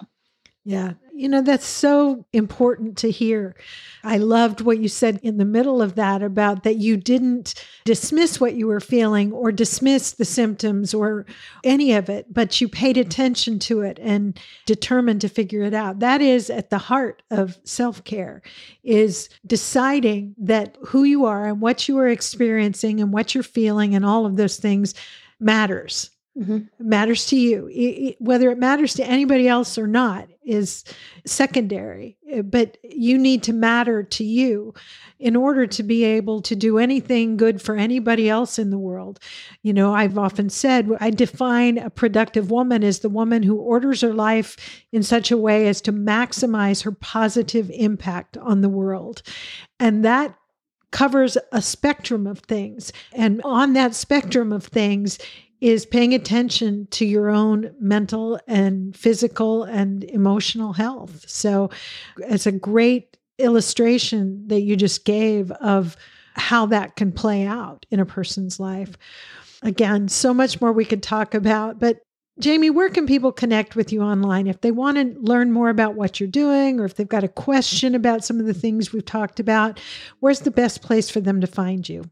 [0.66, 0.94] yeah.
[1.18, 3.56] You know, that's so important to hear.
[4.04, 7.56] I loved what you said in the middle of that about that you didn't
[7.86, 11.26] dismiss what you were feeling or dismiss the symptoms or
[11.64, 16.02] any of it, but you paid attention to it and determined to figure it out.
[16.02, 18.44] That is at the heart of self-care
[18.84, 23.96] is deciding that who you are and what you are experiencing and what you're feeling
[23.96, 24.94] and all of those things
[25.40, 26.58] matters mm-hmm.
[26.80, 27.68] matters to you.
[27.68, 30.84] It, it, whether it matters to anybody else or not is
[31.26, 34.74] secondary, eh, but you need to matter to you
[35.20, 39.20] in order to be able to do anything good for anybody else in the world.
[39.64, 44.02] You know, I've often said I define a productive woman as the woman who orders
[44.02, 44.56] her life
[44.92, 49.22] in such a way as to maximize her positive impact on the world.
[49.80, 50.36] And that
[50.92, 52.94] covers a spectrum of things.
[53.14, 55.20] And on that spectrum of things
[55.60, 61.26] is paying attention to your own mental and physical and emotional health.
[61.28, 61.70] So
[62.18, 65.96] it's a great illustration that you just gave of
[66.34, 68.96] how that can play out in a person's life.
[69.64, 71.98] Again, so much more we could talk about, but
[72.44, 75.96] Jaime, where can people connect with you online if they want to learn more about
[75.96, 79.04] what you're doing or if they've got a question about some of the things we've
[79.04, 79.80] talked about?
[80.20, 82.04] Where's the best place for them to find you?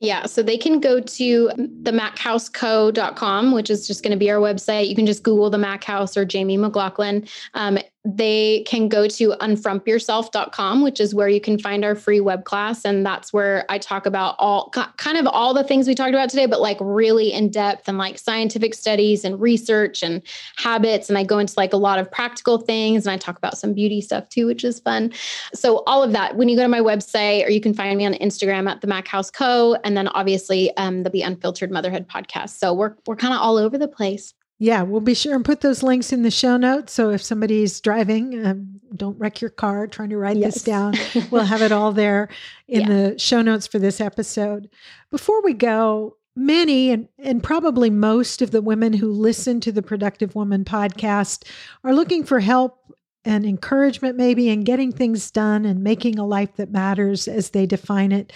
[0.00, 1.48] Yeah, so they can go to
[1.82, 4.88] themachouse.co.com, which is just going to be our website.
[4.88, 7.26] You can just Google the Mac House or Jaime McLaughlin.
[7.54, 7.78] Um,
[8.10, 12.86] they can go to unfrumpyourself.com, which is where you can find our free web class.
[12.86, 16.30] And that's where I talk about all kind of all the things we talked about
[16.30, 20.22] today, but like really in depth and like scientific studies and research and
[20.56, 21.10] habits.
[21.10, 23.74] And I go into like a lot of practical things and I talk about some
[23.74, 25.12] beauty stuff too, which is fun.
[25.52, 28.06] So all of that, when you go to my website or you can find me
[28.06, 29.76] on Instagram at the Mac House Co.
[29.84, 32.58] And then obviously um, the Be Unfiltered Motherhood podcast.
[32.58, 34.32] So we're, we're kind of all over the place.
[34.60, 36.92] Yeah, we'll be sure and put those links in the show notes.
[36.92, 40.54] So if somebody's driving, um, don't wreck your car trying to write yes.
[40.54, 40.94] this down.
[41.30, 42.28] We'll have it all there
[42.66, 42.88] in yeah.
[42.88, 44.68] the show notes for this episode.
[45.10, 49.82] Before we go, many and, and probably most of the women who listen to the
[49.82, 51.44] Productive Woman podcast
[51.84, 52.78] are looking for help
[53.24, 57.66] and encouragement, maybe, in getting things done and making a life that matters as they
[57.66, 58.32] define it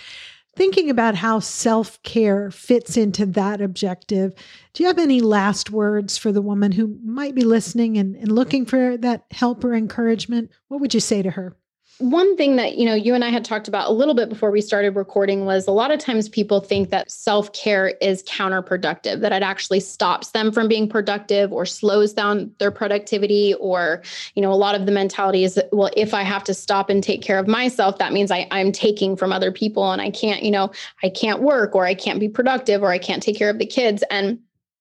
[0.54, 4.34] thinking about how self care fits into that objective,
[4.72, 8.30] do you have any last words for the woman who might be listening and, and
[8.30, 10.50] looking for that help or encouragement?
[10.68, 11.56] What would you say to her?
[12.02, 14.50] One thing that you know you and I had talked about a little bit before
[14.50, 19.32] we started recording was a lot of times people think that self-care is counterproductive that
[19.32, 24.02] it actually stops them from being productive or slows down their productivity or
[24.34, 26.90] you know a lot of the mentality is that, well if I have to stop
[26.90, 30.10] and take care of myself that means I I'm taking from other people and I
[30.10, 30.72] can't you know
[31.02, 33.66] I can't work or I can't be productive or I can't take care of the
[33.66, 34.02] kids.
[34.10, 34.38] And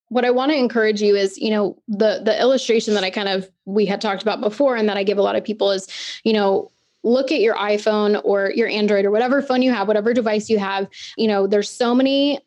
[0.09, 3.29] what I want to encourage you is, you know, the the illustration that I kind
[3.29, 5.87] of we had talked about before and that I give a lot of people is,
[6.23, 6.69] you know,
[7.03, 10.59] look at your iPhone or your Android or whatever phone you have, whatever device you
[10.59, 10.87] have,
[11.17, 12.39] you know, there's so many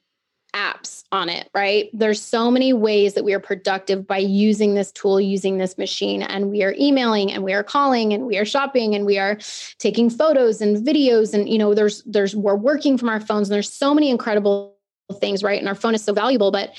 [0.54, 1.90] apps on it, right?
[1.92, 6.22] There's so many ways that we are productive by using this tool, using this machine,
[6.22, 9.38] and we are emailing and we are calling and we are shopping and we are
[9.78, 13.54] taking photos and videos and you know there's there's we're working from our phones and
[13.54, 14.76] there's so many incredible
[15.20, 15.58] things, right?
[15.58, 16.74] And our phone is so valuable, but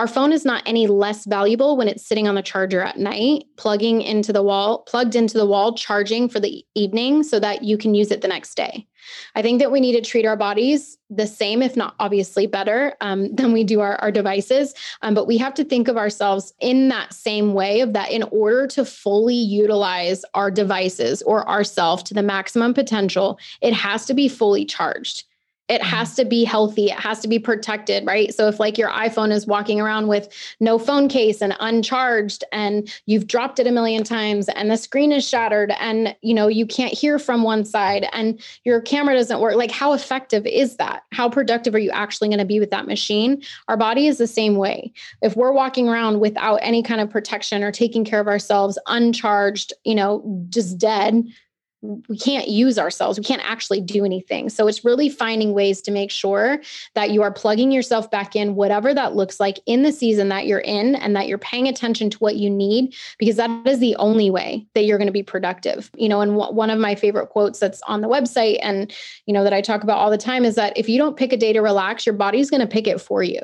[0.00, 3.44] our phone is not any less valuable when it's sitting on the charger at night,
[3.58, 7.76] plugging into the wall, plugged into the wall, charging for the evening so that you
[7.76, 8.86] can use it the next day.
[9.34, 12.96] I think that we need to treat our bodies the same, if not obviously better,
[13.02, 14.72] um, than we do our, our devices.
[15.02, 18.22] Um, but we have to think of ourselves in that same way of that in
[18.30, 24.14] order to fully utilize our devices or ourself to the maximum potential, it has to
[24.14, 25.24] be fully charged
[25.70, 25.96] it mm-hmm.
[25.96, 26.86] has to be healthy.
[26.86, 28.34] It has to be protected right?
[28.34, 32.92] So if like your iphone is walking around with no phone case and uncharged and
[33.06, 36.66] you've dropped it a million times and the screen is shattered and you know you
[36.66, 41.04] can't hear from one side and your camera doesn't work like how effective is that?
[41.12, 43.42] How productive are you actually going to be with that machine?
[43.68, 44.92] Our body is the same way.
[45.22, 49.72] If we're walking around without any kind of protection or taking care of ourselves uncharged
[49.84, 51.24] you know just dead
[51.82, 53.18] we can't use ourselves.
[53.18, 54.50] We can't actually do anything.
[54.50, 56.60] So it's really finding ways to make sure
[56.94, 60.46] that you are plugging yourself back in, whatever that looks like in the season that
[60.46, 63.96] you're in, and that you're paying attention to what you need, because that is the
[63.96, 65.90] only way that you're going to be productive.
[65.96, 68.92] You know, and one of my favorite quotes that's on the website and,
[69.24, 71.32] you know, that I talk about all the time is that if you don't pick
[71.32, 73.40] a day to relax, your body's going to pick it for you.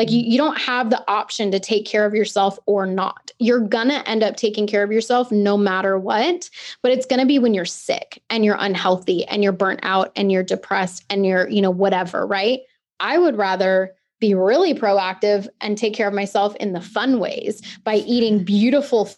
[0.00, 0.30] Like you, mm.
[0.30, 3.32] you don't have the option to take care of yourself or not.
[3.38, 6.48] You're gonna end up taking care of yourself no matter what,
[6.82, 10.32] but it's gonna be when you're sick and you're unhealthy and you're burnt out and
[10.32, 12.60] you're depressed and you're, you know, whatever, right?
[12.98, 17.60] I would rather be really proactive and take care of myself in the fun ways
[17.84, 19.10] by eating beautiful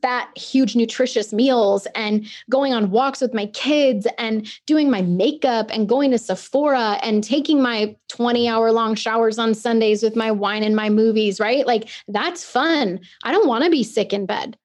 [0.00, 5.70] fat, huge, nutritious meals and going on walks with my kids and doing my makeup
[5.70, 10.30] and going to Sephora and taking my 20 hour long showers on Sundays with my
[10.30, 11.66] wine and my movies, right?
[11.66, 13.00] Like that's fun.
[13.24, 14.56] I don't want to be sick in bed.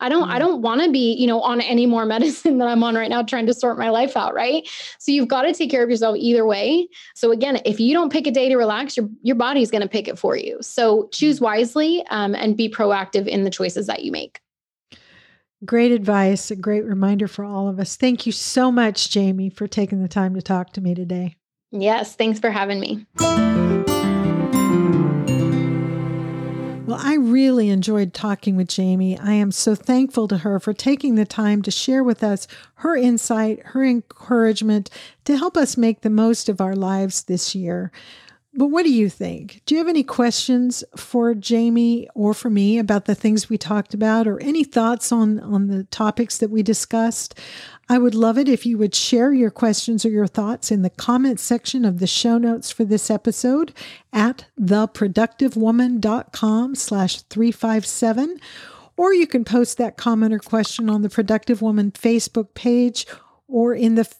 [0.00, 0.32] I don't mm.
[0.32, 3.10] I don't want to be, you know, on any more medicine that I'm on right
[3.10, 4.68] now trying to sort my life out, right?
[4.98, 6.88] So you've got to take care of yourself either way.
[7.14, 9.88] So again, if you don't pick a day to relax, your your body's going to
[9.88, 10.58] pick it for you.
[10.60, 11.42] So choose mm.
[11.42, 14.40] wisely um, and be proactive in the choices that you make.
[15.64, 17.94] Great advice, a great reminder for all of us.
[17.94, 21.36] Thank you so much, Jaime, for taking the time to talk to me today.
[21.70, 23.06] Yes, thanks for having me.
[26.86, 29.18] Well, I really enjoyed talking with Jaime.
[29.18, 32.96] I am so thankful to her for taking the time to share with us her
[32.96, 34.88] insight, her encouragement
[35.26, 37.92] to help us make the most of our lives this year.
[38.52, 39.62] But what do you think?
[39.64, 43.94] Do you have any questions for Jaime or for me about the things we talked
[43.94, 47.38] about or any thoughts on, on the topics that we discussed?
[47.88, 50.90] I would love it if you would share your questions or your thoughts in the
[50.90, 53.72] comments section of the show notes for this episode
[54.12, 58.40] at theproductivewoman.com slash 357.
[58.96, 63.06] Or you can post that comment or question on the Productive Woman Facebook page
[63.46, 64.12] or in the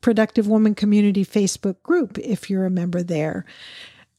[0.00, 3.44] Productive Woman Community Facebook group if you're a member there.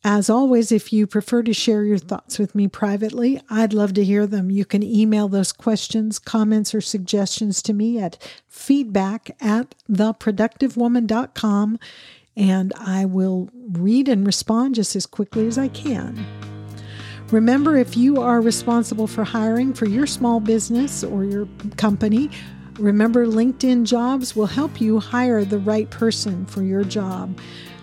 [0.04, 4.06] As always, if you prefer to share your thoughts with me privately, I'd love to
[4.06, 4.50] hear them.
[4.50, 8.18] You can email those questions, comments, or suggestions to me at
[8.48, 11.80] feedback at theproductivewoman.com,
[12.38, 16.26] and I will read and respond just as quickly as I can.
[17.32, 22.32] Remember, if you are responsible for hiring for your small business or your company,
[22.80, 27.38] remember LinkedIn Jobs will help you hire the right person for your job.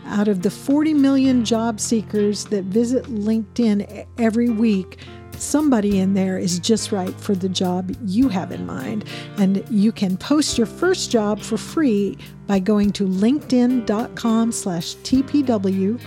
[0.06, 4.98] Out of the 40 million job seekers that visit LinkedIn every week,
[5.32, 9.04] somebody in there is just right for the job you have in mind.
[9.38, 12.16] And you can post your first job for free
[12.46, 16.00] by going to linkedin.com slash TPW.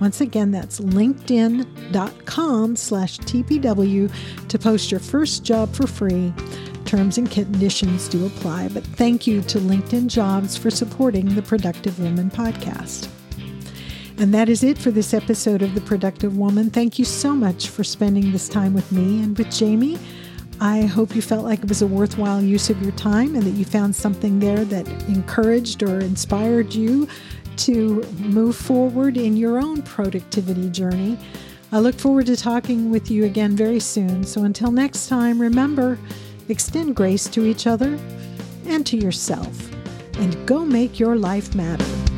[0.00, 4.12] Once again, that's linkedin.com slash TPW
[4.48, 6.32] to post your first job for free.
[6.84, 11.98] Terms and conditions do apply, but thank you to LinkedIn Jobs for supporting the Productive
[11.98, 13.08] Woman podcast.
[14.18, 16.70] And that is it for this episode of The Productive Woman.
[16.70, 19.98] Thank you so much for spending this time with me and with Jaime.
[20.60, 23.50] I hope you felt like it was a worthwhile use of your time and that
[23.58, 27.08] you found something there that encouraged or inspired you
[27.56, 31.18] to move forward in your own productivity journey.
[31.72, 34.24] I look forward to talking with you again very soon.
[34.24, 35.98] So until next time, remember
[36.48, 37.98] extend grace to each other
[38.66, 39.72] and to yourself,
[40.18, 42.11] and go make your life matter.